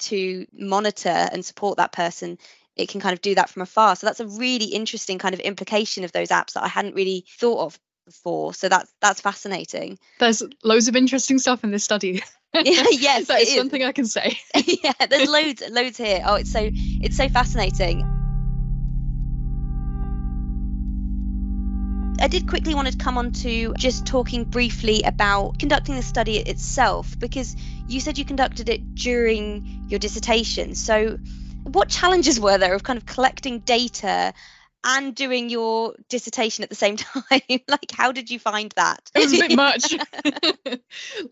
to 0.00 0.46
monitor 0.52 1.08
and 1.08 1.44
support 1.44 1.76
that 1.76 1.92
person 1.92 2.38
it 2.76 2.88
can 2.88 3.00
kind 3.00 3.12
of 3.12 3.20
do 3.20 3.34
that 3.34 3.48
from 3.48 3.62
afar 3.62 3.94
so 3.96 4.06
that's 4.06 4.20
a 4.20 4.26
really 4.26 4.66
interesting 4.66 5.18
kind 5.18 5.34
of 5.34 5.40
implication 5.40 6.04
of 6.04 6.12
those 6.12 6.28
apps 6.28 6.52
that 6.52 6.62
i 6.62 6.68
hadn't 6.68 6.94
really 6.94 7.24
thought 7.38 7.64
of 7.64 7.78
before. 8.08 8.54
So 8.54 8.68
that's 8.68 8.92
that's 9.00 9.20
fascinating. 9.20 9.98
There's 10.18 10.42
loads 10.64 10.88
of 10.88 10.96
interesting 10.96 11.38
stuff 11.38 11.62
in 11.62 11.70
this 11.70 11.84
study. 11.84 12.22
yeah, 12.54 12.84
yes, 12.90 13.26
that 13.26 13.42
is 13.42 13.56
one 13.58 13.68
thing 13.68 13.84
I 13.84 13.92
can 13.92 14.06
say. 14.06 14.38
yeah, 14.82 14.92
there's 15.08 15.28
loads 15.28 15.62
loads 15.70 15.98
here. 15.98 16.22
Oh, 16.24 16.36
it's 16.36 16.50
so 16.50 16.70
it's 16.72 17.16
so 17.16 17.28
fascinating. 17.28 18.17
I 22.20 22.26
did 22.26 22.48
quickly 22.48 22.74
want 22.74 22.90
to 22.90 22.96
come 22.96 23.16
on 23.16 23.30
to 23.32 23.72
just 23.74 24.04
talking 24.04 24.44
briefly 24.44 25.02
about 25.02 25.58
conducting 25.58 25.94
the 25.94 26.02
study 26.02 26.38
itself 26.38 27.16
because 27.18 27.54
you 27.86 28.00
said 28.00 28.18
you 28.18 28.24
conducted 28.24 28.68
it 28.68 28.94
during 28.96 29.86
your 29.88 30.00
dissertation. 30.00 30.74
So, 30.74 31.18
what 31.62 31.88
challenges 31.88 32.40
were 32.40 32.58
there 32.58 32.74
of 32.74 32.82
kind 32.82 32.96
of 32.96 33.06
collecting 33.06 33.60
data 33.60 34.34
and 34.84 35.14
doing 35.14 35.48
your 35.48 35.94
dissertation 36.08 36.62
at 36.64 36.70
the 36.70 36.76
same 36.76 36.96
time 36.96 37.60
like 37.68 37.90
how 37.92 38.12
did 38.12 38.30
you 38.30 38.38
find 38.38 38.72
that 38.76 39.10
it 39.14 39.18
was 39.18 39.34
a 39.34 39.48
bit 39.48 39.56
much 39.56 39.92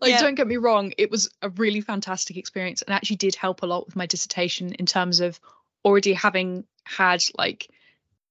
like 0.01 0.11
yeah. 0.11 0.19
don't 0.19 0.35
get 0.35 0.45
me 0.45 0.57
wrong 0.57 0.91
it 0.97 1.09
was 1.09 1.29
a 1.41 1.49
really 1.51 1.79
fantastic 1.79 2.35
experience 2.35 2.81
and 2.81 2.93
actually 2.93 3.15
did 3.15 3.35
help 3.35 3.63
a 3.63 3.65
lot 3.65 3.85
with 3.85 3.95
my 3.95 4.05
dissertation 4.05 4.73
in 4.73 4.85
terms 4.85 5.21
of 5.21 5.39
already 5.85 6.11
having 6.11 6.65
had 6.83 7.23
like 7.37 7.69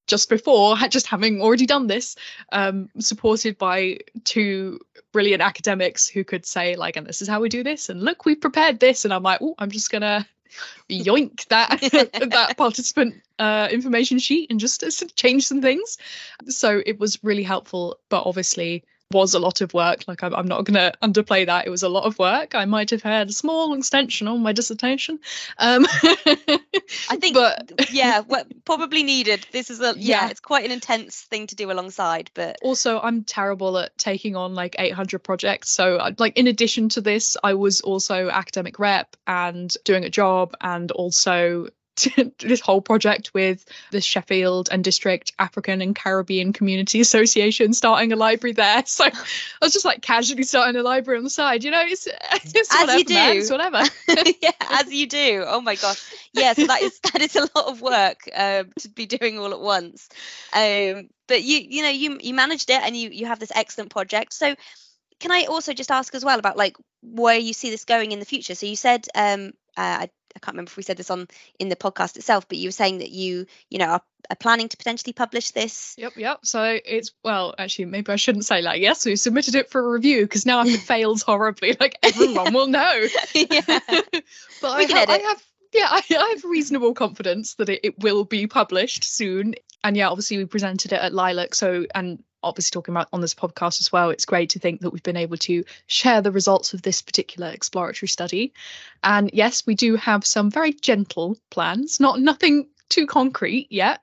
just 0.06 0.28
before 0.28 0.76
just 0.88 1.06
having 1.06 1.40
already 1.40 1.66
done 1.66 1.86
this 1.86 2.16
um, 2.52 2.88
supported 2.98 3.58
by 3.58 3.98
two 4.24 4.78
brilliant 5.12 5.42
academics 5.42 6.06
who 6.06 6.24
could 6.24 6.44
say 6.44 6.76
like 6.76 6.96
and 6.96 7.06
this 7.06 7.22
is 7.22 7.28
how 7.28 7.40
we 7.40 7.48
do 7.48 7.62
this 7.62 7.88
and 7.88 8.02
look 8.02 8.24
we've 8.24 8.40
prepared 8.40 8.80
this 8.80 9.04
and 9.04 9.14
i'm 9.14 9.22
like 9.22 9.40
oh 9.40 9.54
i'm 9.58 9.70
just 9.70 9.90
gonna 9.90 10.26
yoink 10.90 11.46
that 11.48 11.80
that 12.30 12.54
participant 12.56 13.14
uh, 13.38 13.68
information 13.70 14.18
sheet 14.18 14.50
and 14.50 14.60
just 14.60 14.82
uh, 14.82 14.90
change 15.14 15.46
some 15.46 15.60
things. 15.60 15.98
So 16.48 16.82
it 16.84 16.98
was 16.98 17.22
really 17.22 17.42
helpful, 17.42 17.98
but 18.08 18.22
obviously 18.24 18.84
was 19.12 19.34
a 19.34 19.38
lot 19.38 19.60
of 19.60 19.72
work. 19.72 20.04
Like 20.08 20.22
I'm, 20.22 20.34
I'm 20.34 20.48
not 20.48 20.64
going 20.64 20.74
to 20.74 20.92
underplay 21.02 21.46
that. 21.46 21.66
It 21.66 21.70
was 21.70 21.82
a 21.82 21.88
lot 21.88 22.04
of 22.04 22.18
work. 22.18 22.54
I 22.54 22.64
might 22.64 22.90
have 22.90 23.02
had 23.02 23.28
a 23.28 23.32
small 23.32 23.74
extension 23.74 24.26
on 24.26 24.42
my 24.42 24.52
dissertation. 24.52 25.20
Um, 25.58 25.86
I 25.88 27.16
think, 27.20 27.34
but 27.34 27.90
yeah, 27.90 28.20
what 28.20 28.46
probably 28.64 29.02
needed. 29.02 29.46
This 29.52 29.70
is 29.70 29.80
a 29.80 29.94
yeah, 29.96 30.24
yeah, 30.24 30.30
it's 30.30 30.40
quite 30.40 30.64
an 30.64 30.72
intense 30.72 31.22
thing 31.22 31.46
to 31.48 31.54
do 31.54 31.70
alongside. 31.70 32.30
But 32.34 32.58
also, 32.62 33.00
I'm 33.00 33.22
terrible 33.22 33.78
at 33.78 33.96
taking 33.96 34.34
on 34.34 34.54
like 34.54 34.74
800 34.78 35.20
projects. 35.20 35.70
So 35.70 35.96
uh, 35.96 36.12
like 36.18 36.36
in 36.36 36.48
addition 36.48 36.88
to 36.90 37.00
this, 37.00 37.36
I 37.44 37.54
was 37.54 37.80
also 37.80 38.28
academic 38.28 38.78
rep 38.78 39.16
and 39.26 39.72
doing 39.84 40.04
a 40.04 40.10
job 40.10 40.56
and 40.60 40.90
also 40.90 41.68
this 42.38 42.60
whole 42.60 42.80
project 42.80 43.32
with 43.34 43.64
the 43.90 44.00
Sheffield 44.00 44.68
and 44.70 44.84
District 44.84 45.32
African 45.38 45.80
and 45.80 45.94
Caribbean 45.94 46.52
Community 46.52 47.00
Association, 47.00 47.72
starting 47.72 48.12
a 48.12 48.16
library 48.16 48.52
there. 48.52 48.84
So 48.96 49.04
I 49.04 49.12
was 49.60 49.72
just 49.72 49.84
like 49.84 50.00
casually 50.00 50.42
starting 50.44 50.80
a 50.80 50.82
library 50.82 51.18
on 51.18 51.24
the 51.24 51.30
side. 51.30 51.64
You 51.64 51.70
know, 51.70 51.82
it's, 51.82 52.06
it's 52.32 52.54
as 52.54 52.80
whatever, 52.80 52.98
you 52.98 53.04
do, 53.04 53.14
man, 53.14 53.36
it's 53.36 53.50
whatever. 53.50 53.82
yeah, 54.40 54.52
as 54.70 54.92
you 54.92 55.06
do. 55.06 55.44
Oh 55.46 55.60
my 55.60 55.74
gosh, 55.74 56.02
yeah. 56.32 56.52
So 56.54 56.66
that 56.66 56.82
is 56.82 56.98
that 57.00 57.20
is 57.20 57.36
a 57.36 57.48
lot 57.54 57.66
of 57.68 57.82
work 57.82 58.28
um, 58.34 58.72
to 58.78 58.88
be 58.88 59.06
doing 59.06 59.38
all 59.38 59.52
at 59.52 59.60
once. 59.60 60.08
Um, 60.54 61.10
but 61.26 61.42
you 61.42 61.58
you 61.58 61.82
know 61.82 61.90
you 61.90 62.18
you 62.20 62.32
managed 62.32 62.70
it 62.70 62.80
and 62.82 62.96
you 62.96 63.10
you 63.10 63.26
have 63.26 63.38
this 63.38 63.52
excellent 63.54 63.90
project. 63.90 64.32
So 64.32 64.54
can 65.20 65.30
I 65.30 65.44
also 65.44 65.72
just 65.72 65.90
ask 65.90 66.14
as 66.14 66.24
well 66.24 66.38
about 66.38 66.56
like 66.56 66.76
where 67.02 67.38
you 67.38 67.52
see 67.52 67.70
this 67.70 67.84
going 67.84 68.12
in 68.12 68.18
the 68.18 68.24
future? 68.24 68.54
So 68.54 68.66
you 68.66 68.76
said 68.76 69.06
um, 69.14 69.52
uh, 69.76 70.06
I 70.06 70.10
I 70.36 70.38
can't 70.38 70.54
remember 70.54 70.68
if 70.68 70.76
we 70.76 70.82
said 70.82 70.96
this 70.96 71.10
on 71.10 71.28
in 71.58 71.68
the 71.68 71.76
podcast 71.76 72.16
itself, 72.16 72.48
but 72.48 72.58
you 72.58 72.68
were 72.68 72.72
saying 72.72 72.98
that 72.98 73.10
you, 73.10 73.46
you 73.70 73.78
know, 73.78 73.86
are, 73.86 74.02
are 74.30 74.36
planning 74.36 74.68
to 74.68 74.76
potentially 74.76 75.12
publish 75.12 75.50
this. 75.50 75.94
Yep, 75.98 76.12
yep. 76.16 76.38
So 76.44 76.78
it's 76.84 77.12
well, 77.24 77.54
actually, 77.58 77.86
maybe 77.86 78.12
I 78.12 78.16
shouldn't 78.16 78.44
say 78.44 78.62
like 78.62 78.80
yes, 78.80 79.04
we 79.06 79.16
submitted 79.16 79.54
it 79.54 79.70
for 79.70 79.80
a 79.80 79.90
review 79.90 80.22
because 80.22 80.46
now 80.46 80.62
if 80.62 80.74
it 80.74 80.80
fails 80.80 81.22
horribly, 81.22 81.76
like 81.80 81.98
everyone 82.02 82.52
will 82.52 82.68
know. 82.68 83.06
yeah. 83.34 83.60
but 84.60 84.70
I 84.70 84.82
have, 84.82 85.10
I 85.10 85.18
have, 85.18 85.42
yeah, 85.72 85.88
I, 85.90 86.02
I, 86.10 86.34
have 86.34 86.44
reasonable 86.44 86.94
confidence 86.94 87.54
that 87.54 87.68
it, 87.68 87.80
it 87.82 87.98
will 87.98 88.24
be 88.24 88.46
published 88.46 89.04
soon. 89.04 89.54
And 89.82 89.96
yeah, 89.96 90.08
obviously 90.08 90.38
we 90.38 90.44
presented 90.44 90.92
it 90.92 91.00
at 91.00 91.14
Lilac, 91.14 91.54
so 91.54 91.86
and 91.94 92.22
obviously 92.46 92.74
talking 92.74 92.94
about 92.94 93.08
on 93.12 93.20
this 93.20 93.34
podcast 93.34 93.80
as 93.80 93.92
well, 93.92 94.10
it's 94.10 94.24
great 94.24 94.50
to 94.50 94.58
think 94.58 94.80
that 94.80 94.90
we've 94.90 95.02
been 95.02 95.16
able 95.16 95.36
to 95.38 95.64
share 95.86 96.22
the 96.22 96.32
results 96.32 96.74
of 96.74 96.82
this 96.82 97.02
particular 97.02 97.48
exploratory 97.48 98.08
study. 98.08 98.52
And 99.02 99.30
yes, 99.32 99.66
we 99.66 99.74
do 99.74 99.96
have 99.96 100.24
some 100.24 100.50
very 100.50 100.72
gentle 100.72 101.36
plans, 101.50 102.00
not 102.00 102.20
nothing 102.20 102.68
too 102.88 103.06
concrete 103.06 103.66
yet, 103.70 104.00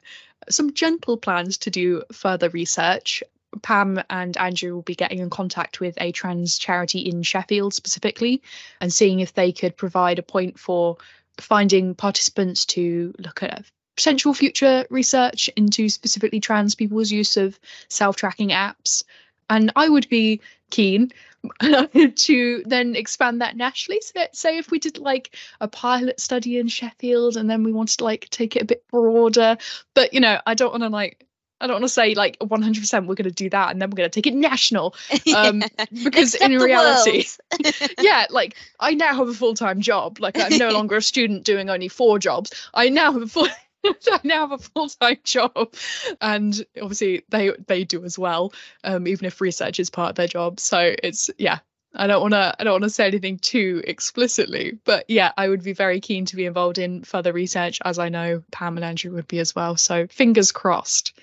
some 0.50 0.74
gentle 0.74 1.18
plans 1.18 1.58
to 1.60 1.70
do 1.70 2.04
further 2.12 2.50
research. 2.50 3.24
Pam 3.62 4.02
and 4.10 4.36
Andrew 4.38 4.74
will 4.74 4.82
be 4.82 4.96
getting 4.96 5.20
in 5.20 5.30
contact 5.30 5.80
with 5.80 5.96
a 6.02 6.12
trans 6.12 6.58
charity 6.58 7.00
in 7.00 7.22
Sheffield 7.22 7.74
specifically 7.74 8.42
and 8.82 8.92
seeing 8.92 9.20
if 9.20 9.34
they 9.34 9.52
could 9.52 9.78
provide 9.78 10.18
a 10.18 10.24
point 10.24 10.60
for 10.60 10.98
finding 11.40 11.96
participants 11.96 12.66
to 12.66 13.14
look 13.20 13.44
at 13.44 13.64
potential 13.96 14.34
future 14.34 14.86
research 14.90 15.50
into 15.56 15.90
specifically 15.90 16.40
trans 16.40 16.76
people's 16.76 17.12
use 17.12 17.38
of 17.38 17.60
self-tracking 17.90 18.50
apps 18.50 19.04
and 19.50 19.72
i 19.76 19.88
would 19.88 20.08
be 20.10 20.42
keen 20.70 21.12
to 22.16 22.64
then 22.66 22.96
expand 22.96 23.42
that 23.42 23.58
nationally 23.58 24.00
so 24.02 24.12
that, 24.16 24.36
say 24.36 24.58
if 24.58 24.72
we 24.72 24.80
did 24.80 24.98
like 24.98 25.36
a 25.60 25.68
pilot 25.68 26.20
study 26.20 26.58
in 26.58 26.68
sheffield 26.68 27.36
and 27.36 27.50
then 27.50 27.64
we 27.64 27.74
wanted 27.74 27.98
to 27.98 28.04
like 28.04 28.30
take 28.30 28.56
it 28.56 28.62
a 28.62 28.66
bit 28.66 28.84
broader 28.90 29.58
but 29.94 30.14
you 30.14 30.20
know 30.20 30.40
i 30.46 30.54
don't 30.54 30.72
want 30.72 30.84
to 30.84 30.90
like 30.90 31.28
I 31.64 31.68
don't 31.68 31.76
want 31.76 31.86
to 31.86 31.90
say 31.90 32.14
like 32.14 32.38
100% 32.40 33.08
we're 33.08 33.16
going 33.16 33.24
to 33.24 33.32
do 33.32 33.50
that 33.50 33.72
and 33.72 33.82
then 33.82 33.90
we're 33.90 33.96
going 33.96 34.10
to 34.10 34.14
take 34.14 34.28
it 34.28 34.36
national. 34.36 34.96
Um, 35.34 35.62
yeah. 35.62 35.86
Because 36.04 36.36
in 36.36 36.52
reality, 36.58 37.26
yeah, 38.02 38.28
like 38.30 38.56
I 38.80 38.94
now 38.94 39.16
have 39.16 39.30
a 39.30 39.34
full 39.34 39.56
time 39.56 39.82
job. 39.82 40.20
Like 40.20 40.38
I'm 40.38 40.58
no 40.58 40.70
longer 40.70 40.98
a 40.98 41.02
student 41.02 41.44
doing 41.44 41.70
only 41.70 41.88
four 41.88 42.20
jobs. 42.20 42.52
I 42.74 42.90
now 42.90 43.14
have 43.14 43.22
a 43.22 43.28
full 43.28 43.48
I 44.12 44.20
now 44.24 44.48
have 44.48 44.52
a 44.52 44.58
full 44.58 44.90
time 44.90 45.18
job, 45.24 45.74
and 46.22 46.66
obviously 46.82 47.24
they 47.30 47.52
they 47.68 47.84
do 47.84 48.04
as 48.04 48.18
well, 48.18 48.54
um, 48.84 49.08
even 49.08 49.26
if 49.26 49.42
research 49.42 49.80
is 49.80 49.90
part 49.90 50.12
of 50.12 50.16
their 50.16 50.28
job. 50.28 50.60
So 50.60 50.96
it's 51.02 51.30
yeah. 51.38 51.60
I 51.96 52.08
don't 52.08 52.22
want 52.22 52.34
to. 52.34 52.56
I 52.58 52.64
don't 52.64 52.74
want 52.74 52.86
to 52.86 52.90
say 52.90 53.06
anything 53.06 53.38
too 53.38 53.84
explicitly, 53.86 54.80
but 54.84 55.06
yeah, 55.08 55.32
I 55.38 55.48
would 55.48 55.64
be 55.64 55.74
very 55.74 56.00
keen 56.00 56.26
to 56.26 56.36
be 56.36 56.46
involved 56.46 56.80
in 56.80 57.04
further 57.04 57.32
research, 57.32 57.80
as 57.86 58.00
I 58.00 58.10
know 58.10 58.42
Pam 58.52 58.78
and 58.78 58.84
Andrew 58.84 59.12
would 59.12 59.28
be 59.28 59.38
as 59.38 59.54
well. 59.54 59.78
So 59.78 60.08
fingers 60.08 60.52
crossed, 60.52 61.14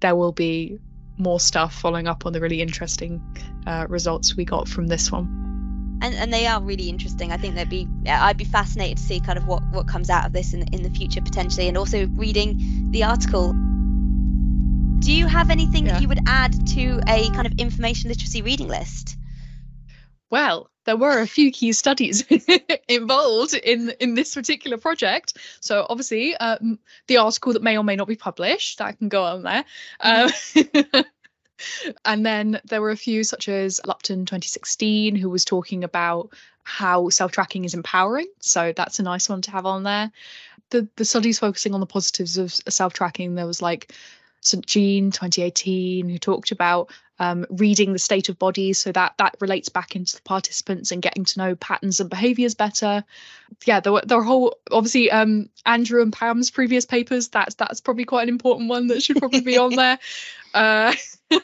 there 0.00 0.16
will 0.16 0.32
be 0.32 0.80
more 1.16 1.38
stuff 1.38 1.74
following 1.74 2.08
up 2.08 2.26
on 2.26 2.32
the 2.32 2.40
really 2.40 2.60
interesting 2.60 3.22
uh, 3.68 3.86
results 3.88 4.36
we 4.36 4.44
got 4.44 4.66
from 4.66 4.88
this 4.88 5.12
one 5.12 5.59
and 6.02 6.14
and 6.14 6.32
they 6.32 6.46
are 6.46 6.62
really 6.62 6.88
interesting. 6.88 7.32
I 7.32 7.36
think 7.36 7.54
they'd 7.54 7.68
be 7.68 7.88
I'd 8.06 8.36
be 8.36 8.44
fascinated 8.44 8.98
to 8.98 9.02
see 9.02 9.20
kind 9.20 9.38
of 9.38 9.46
what 9.46 9.62
what 9.72 9.86
comes 9.86 10.10
out 10.10 10.26
of 10.26 10.32
this 10.32 10.52
in 10.52 10.62
in 10.74 10.82
the 10.82 10.90
future 10.90 11.20
potentially, 11.20 11.68
and 11.68 11.76
also 11.76 12.06
reading 12.08 12.90
the 12.90 13.04
article. 13.04 13.52
Do 15.00 15.12
you 15.12 15.26
have 15.26 15.50
anything 15.50 15.86
yeah. 15.86 15.92
that 15.92 16.02
you 16.02 16.08
would 16.08 16.20
add 16.26 16.66
to 16.68 17.00
a 17.08 17.30
kind 17.30 17.46
of 17.46 17.54
information 17.58 18.10
literacy 18.10 18.42
reading 18.42 18.68
list? 18.68 19.16
Well, 20.30 20.70
there 20.84 20.96
were 20.96 21.20
a 21.20 21.26
few 21.26 21.50
key 21.50 21.72
studies 21.72 22.24
involved 22.88 23.54
in 23.54 23.92
in 24.00 24.14
this 24.14 24.34
particular 24.34 24.76
project. 24.76 25.36
So 25.60 25.86
obviously, 25.88 26.36
um, 26.36 26.78
the 27.06 27.18
article 27.18 27.52
that 27.54 27.62
may 27.62 27.76
or 27.76 27.84
may 27.84 27.96
not 27.96 28.08
be 28.08 28.16
published 28.16 28.78
that 28.78 28.98
can 28.98 29.08
go 29.08 29.24
on 29.24 29.42
there. 29.42 29.64
Mm-hmm. 30.02 30.96
Um, 30.96 31.04
and 32.04 32.24
then 32.24 32.60
there 32.64 32.80
were 32.80 32.90
a 32.90 32.96
few, 32.96 33.24
such 33.24 33.48
as 33.48 33.80
Lupton 33.86 34.26
2016, 34.26 35.16
who 35.16 35.30
was 35.30 35.44
talking 35.44 35.84
about 35.84 36.30
how 36.64 37.08
self 37.08 37.32
tracking 37.32 37.64
is 37.64 37.74
empowering. 37.74 38.28
So 38.40 38.72
that's 38.74 38.98
a 38.98 39.02
nice 39.02 39.28
one 39.28 39.42
to 39.42 39.50
have 39.50 39.66
on 39.66 39.82
there. 39.82 40.10
The, 40.70 40.88
the 40.96 41.04
studies 41.04 41.38
focusing 41.38 41.74
on 41.74 41.80
the 41.80 41.86
positives 41.86 42.38
of 42.38 42.52
self 42.52 42.92
tracking, 42.92 43.34
there 43.34 43.46
was 43.46 43.62
like 43.62 43.92
St. 44.40 44.64
Jean 44.66 45.10
2018, 45.10 46.08
who 46.08 46.18
talked 46.18 46.50
about 46.50 46.90
um, 47.18 47.44
reading 47.50 47.92
the 47.92 47.98
state 47.98 48.28
of 48.28 48.38
bodies. 48.38 48.78
So 48.78 48.92
that 48.92 49.14
that 49.18 49.36
relates 49.40 49.68
back 49.68 49.94
into 49.94 50.16
the 50.16 50.22
participants 50.22 50.90
and 50.90 51.02
getting 51.02 51.24
to 51.24 51.38
know 51.38 51.54
patterns 51.54 52.00
and 52.00 52.08
behaviors 52.08 52.54
better. 52.54 53.04
Yeah, 53.66 53.80
there 53.80 53.92
were 53.92 54.02
there 54.04 54.18
were 54.18 54.24
whole 54.24 54.56
obviously 54.70 55.10
um, 55.10 55.50
Andrew 55.66 56.02
and 56.02 56.12
Pam's 56.12 56.50
previous 56.50 56.86
papers. 56.86 57.28
That's 57.28 57.54
that's 57.56 57.80
probably 57.80 58.04
quite 58.04 58.24
an 58.24 58.30
important 58.30 58.70
one 58.70 58.86
that 58.88 59.02
should 59.02 59.18
probably 59.18 59.42
be 59.42 59.58
on 59.58 59.76
there. 59.76 59.98
Uh, 60.52 60.92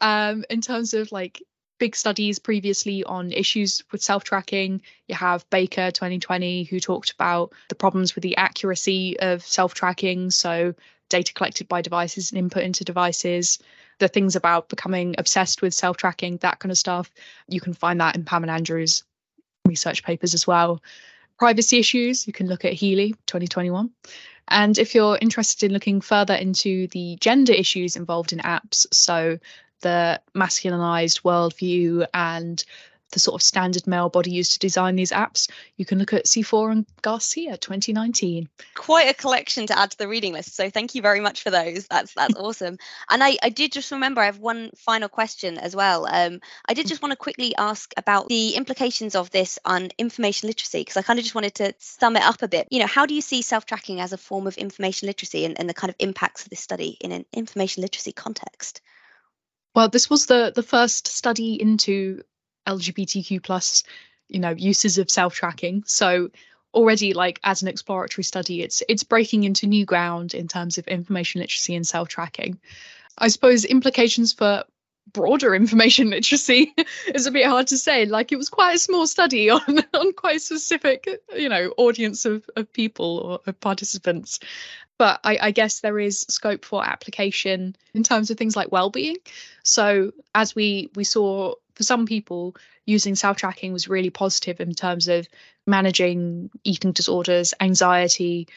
um, 0.00 0.46
in 0.48 0.62
terms 0.62 0.94
of 0.94 1.12
like 1.12 1.42
big 1.80 1.96
studies 1.96 2.38
previously 2.38 3.02
on 3.02 3.32
issues 3.32 3.82
with 3.90 4.00
self 4.02 4.22
tracking. 4.22 4.82
You 5.08 5.16
have 5.16 5.48
Baker 5.50 5.90
2020, 5.90 6.64
who 6.64 6.78
talked 6.78 7.10
about 7.10 7.52
the 7.68 7.74
problems 7.74 8.14
with 8.14 8.22
the 8.22 8.36
accuracy 8.36 9.18
of 9.18 9.42
self 9.42 9.74
tracking. 9.74 10.30
So, 10.30 10.74
data 11.10 11.34
collected 11.34 11.68
by 11.68 11.82
devices 11.82 12.30
and 12.30 12.38
input 12.38 12.62
into 12.62 12.84
devices, 12.84 13.58
the 13.98 14.08
things 14.08 14.34
about 14.34 14.70
becoming 14.70 15.14
obsessed 15.18 15.60
with 15.60 15.74
self 15.74 15.98
tracking, 15.98 16.38
that 16.38 16.58
kind 16.58 16.72
of 16.72 16.78
stuff. 16.78 17.10
You 17.48 17.60
can 17.60 17.74
find 17.74 18.00
that 18.00 18.16
in 18.16 18.24
Pam 18.24 18.42
and 18.44 18.50
Andrew's 18.50 19.04
research 19.66 20.02
papers 20.02 20.32
as 20.32 20.46
well. 20.46 20.82
Privacy 21.38 21.78
issues, 21.78 22.26
you 22.26 22.32
can 22.32 22.48
look 22.48 22.64
at 22.64 22.72
Healy 22.72 23.12
2021. 23.26 23.90
And 24.48 24.78
if 24.78 24.94
you're 24.94 25.18
interested 25.20 25.66
in 25.66 25.72
looking 25.72 26.00
further 26.00 26.34
into 26.34 26.88
the 26.88 27.16
gender 27.20 27.52
issues 27.52 27.96
involved 27.96 28.32
in 28.32 28.40
apps, 28.40 28.86
so 28.92 29.38
the 29.80 30.20
masculinized 30.34 31.22
worldview 31.22 32.06
and 32.12 32.62
the 33.10 33.18
sort 33.20 33.40
of 33.40 33.42
standard 33.44 33.86
male 33.86 34.08
body 34.08 34.30
used 34.30 34.52
to 34.52 34.58
design 34.58 34.96
these 34.96 35.12
apps, 35.12 35.50
you 35.76 35.84
can 35.84 35.98
look 35.98 36.12
at 36.12 36.26
C4 36.26 36.72
and 36.72 36.86
Garcia 37.02 37.56
2019. 37.56 38.48
Quite 38.74 39.10
a 39.10 39.14
collection 39.14 39.66
to 39.66 39.78
add 39.78 39.90
to 39.92 39.98
the 39.98 40.08
reading 40.08 40.32
list. 40.32 40.54
So 40.54 40.70
thank 40.70 40.94
you 40.94 41.02
very 41.02 41.20
much 41.20 41.42
for 41.42 41.50
those. 41.50 41.86
That's 41.86 42.14
that's 42.14 42.34
awesome. 42.36 42.78
And 43.08 43.22
I, 43.22 43.36
I 43.42 43.48
did 43.48 43.72
just 43.72 43.90
remember 43.90 44.20
I 44.20 44.26
have 44.26 44.38
one 44.38 44.70
final 44.76 45.08
question 45.08 45.58
as 45.58 45.74
well. 45.74 46.06
Um, 46.06 46.40
I 46.66 46.74
did 46.74 46.86
just 46.86 47.02
want 47.02 47.12
to 47.12 47.16
quickly 47.16 47.54
ask 47.56 47.92
about 47.96 48.28
the 48.28 48.54
implications 48.54 49.14
of 49.14 49.30
this 49.30 49.58
on 49.64 49.90
information 49.98 50.48
literacy 50.48 50.80
because 50.80 50.96
I 50.96 51.02
kind 51.02 51.18
of 51.18 51.24
just 51.24 51.34
wanted 51.34 51.54
to 51.56 51.74
sum 51.78 52.16
it 52.16 52.22
up 52.22 52.42
a 52.42 52.48
bit. 52.48 52.68
You 52.70 52.80
know, 52.80 52.86
how 52.86 53.06
do 53.06 53.14
you 53.14 53.20
see 53.20 53.42
self-tracking 53.42 54.00
as 54.00 54.12
a 54.12 54.18
form 54.18 54.46
of 54.46 54.56
information 54.56 55.06
literacy 55.06 55.44
and, 55.44 55.58
and 55.58 55.68
the 55.68 55.74
kind 55.74 55.90
of 55.90 55.96
impacts 55.98 56.44
of 56.44 56.50
this 56.50 56.60
study 56.60 56.96
in 57.00 57.12
an 57.12 57.24
information 57.32 57.82
literacy 57.82 58.12
context? 58.12 58.80
Well, 59.74 59.88
this 59.88 60.10
was 60.10 60.26
the 60.26 60.52
the 60.54 60.62
first 60.62 61.08
study 61.08 61.60
into 61.60 62.22
LGBTQ 62.66 63.42
plus, 63.42 63.84
you 64.28 64.40
know, 64.40 64.50
uses 64.50 64.98
of 64.98 65.10
self 65.10 65.34
tracking. 65.34 65.82
So 65.86 66.30
already, 66.74 67.12
like 67.14 67.40
as 67.44 67.62
an 67.62 67.68
exploratory 67.68 68.24
study, 68.24 68.62
it's 68.62 68.82
it's 68.88 69.04
breaking 69.04 69.44
into 69.44 69.66
new 69.66 69.84
ground 69.84 70.34
in 70.34 70.48
terms 70.48 70.78
of 70.78 70.86
information 70.88 71.40
literacy 71.40 71.74
and 71.74 71.86
self 71.86 72.08
tracking. 72.08 72.60
I 73.18 73.28
suppose 73.28 73.64
implications 73.64 74.32
for 74.32 74.64
broader 75.12 75.54
information 75.56 76.10
literacy 76.10 76.74
is 77.14 77.26
a 77.26 77.30
bit 77.30 77.46
hard 77.46 77.66
to 77.68 77.78
say. 77.78 78.06
Like 78.06 78.32
it 78.32 78.36
was 78.36 78.48
quite 78.48 78.76
a 78.76 78.78
small 78.78 79.06
study 79.06 79.50
on 79.50 79.80
on 79.94 80.12
quite 80.12 80.36
a 80.36 80.40
specific, 80.40 81.08
you 81.34 81.48
know, 81.48 81.72
audience 81.76 82.24
of, 82.24 82.48
of 82.56 82.72
people 82.72 83.18
or 83.18 83.40
of 83.46 83.60
participants. 83.60 84.40
But 84.98 85.20
I, 85.24 85.38
I 85.40 85.50
guess 85.50 85.80
there 85.80 85.98
is 85.98 86.26
scope 86.28 86.62
for 86.62 86.86
application 86.86 87.74
in 87.94 88.02
terms 88.02 88.30
of 88.30 88.36
things 88.36 88.54
like 88.54 88.70
well-being. 88.70 89.16
So 89.62 90.12
as 90.34 90.54
we 90.54 90.90
we 90.94 91.04
saw 91.04 91.54
for 91.80 91.84
some 91.84 92.04
people, 92.04 92.54
using 92.84 93.14
self 93.14 93.38
tracking 93.38 93.72
was 93.72 93.88
really 93.88 94.10
positive 94.10 94.60
in 94.60 94.74
terms 94.74 95.08
of 95.08 95.26
managing 95.66 96.50
eating 96.62 96.92
disorders, 96.92 97.54
anxiety, 97.58 98.48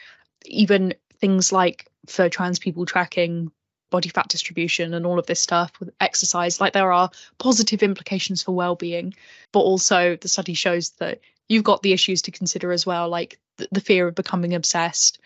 even 0.44 0.92
things 1.20 1.50
like 1.50 1.86
for 2.06 2.28
trans 2.28 2.58
people 2.58 2.84
tracking 2.84 3.50
body 3.90 4.10
fat 4.10 4.28
distribution 4.28 4.92
and 4.92 5.06
all 5.06 5.18
of 5.18 5.24
this 5.24 5.40
stuff 5.40 5.72
with 5.80 5.88
exercise. 6.00 6.60
Like 6.60 6.74
there 6.74 6.92
are 6.92 7.08
positive 7.38 7.82
implications 7.82 8.42
for 8.42 8.52
well-being 8.52 9.14
but 9.52 9.60
also 9.60 10.16
the 10.16 10.28
study 10.28 10.52
shows 10.52 10.90
that 10.98 11.20
you've 11.48 11.64
got 11.64 11.80
the 11.80 11.94
issues 11.94 12.20
to 12.22 12.30
consider 12.30 12.72
as 12.72 12.84
well 12.84 13.08
like 13.08 13.38
the, 13.56 13.68
the 13.72 13.80
fear 13.80 14.06
of 14.06 14.14
becoming 14.14 14.52
obsessed 14.52 15.18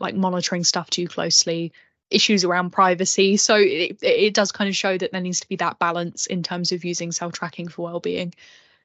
like 0.00 0.14
monitoring 0.14 0.64
stuff 0.64 0.88
too 0.88 1.06
closely 1.06 1.70
issues 2.14 2.44
around 2.44 2.70
privacy. 2.70 3.36
So 3.36 3.56
it, 3.56 3.98
it 4.02 4.34
does 4.34 4.52
kind 4.52 4.68
of 4.68 4.76
show 4.76 4.96
that 4.96 5.12
there 5.12 5.20
needs 5.20 5.40
to 5.40 5.48
be 5.48 5.56
that 5.56 5.78
balance 5.78 6.26
in 6.26 6.42
terms 6.42 6.72
of 6.72 6.84
using 6.84 7.12
self-tracking 7.12 7.68
for 7.68 7.82
well-being. 7.82 8.34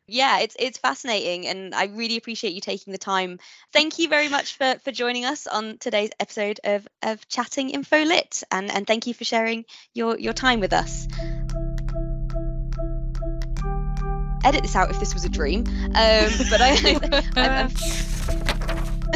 Yeah 0.10 0.40
it's 0.40 0.56
it's 0.58 0.78
fascinating 0.78 1.48
and 1.48 1.76
i 1.76 1.88
really 1.88 2.16
appreciate 2.16 2.54
you 2.54 2.62
taking 2.62 2.94
the 2.94 2.98
time. 2.98 3.40
Thank 3.74 4.00
you 4.00 4.08
very 4.08 4.30
much 4.30 4.56
for 4.56 4.76
for 4.86 4.92
joining 4.94 5.26
us 5.26 5.48
on 5.48 5.78
today's 5.80 6.12
episode 6.18 6.62
of 6.64 6.88
of 7.04 7.28
chatting 7.28 7.72
info 7.72 8.04
lit 8.04 8.42
and 8.50 8.72
and 8.72 8.88
thank 8.88 9.06
you 9.06 9.14
for 9.14 9.26
sharing 9.26 9.66
your 9.94 10.18
your 10.18 10.32
time 10.32 10.62
with 10.62 10.72
us. 10.72 11.10
Edit 14.46 14.62
this 14.62 14.78
out 14.78 14.90
if 14.90 15.00
this 15.02 15.14
was 15.14 15.26
a 15.26 15.30
dream 15.30 15.66
um 15.68 16.32
but 16.50 16.62
i 16.62 17.00
I'm, 17.36 17.70
I'm... 17.70 18.48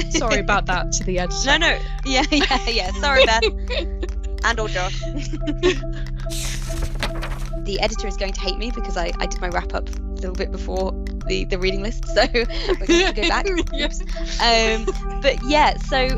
sorry 0.10 0.40
about 0.48 0.66
that 0.66 0.92
to 0.92 1.04
the 1.04 1.20
editor 1.20 1.46
no 1.46 1.58
no 1.58 1.80
yeah 2.06 2.24
yeah 2.32 2.70
yeah 2.70 2.92
sorry 2.94 3.26
beth 3.26 3.44
and 4.44 4.60
or 4.60 4.68
josh 4.68 5.00
the 7.64 7.78
editor 7.80 8.08
is 8.08 8.18
going 8.18 8.34
to 8.34 8.42
hate 8.42 8.58
me 8.58 8.72
because 8.72 8.98
I, 8.98 9.12
I 9.20 9.28
did 9.28 9.40
my 9.40 9.50
wrap 9.50 9.74
up 9.74 9.88
a 9.88 10.02
little 10.16 10.34
bit 10.34 10.52
before 10.52 10.92
the, 11.28 11.46
the 11.46 11.58
reading 11.58 11.82
list. 11.82 12.08
So 12.08 12.26
we're 12.34 12.46
going 12.88 13.14
to 13.14 13.22
go 13.22 13.30
back. 13.30 13.48
Oops. 13.48 14.02
Um, 14.42 14.86
but 15.22 15.38
yeah, 15.44 15.78
so 15.78 16.10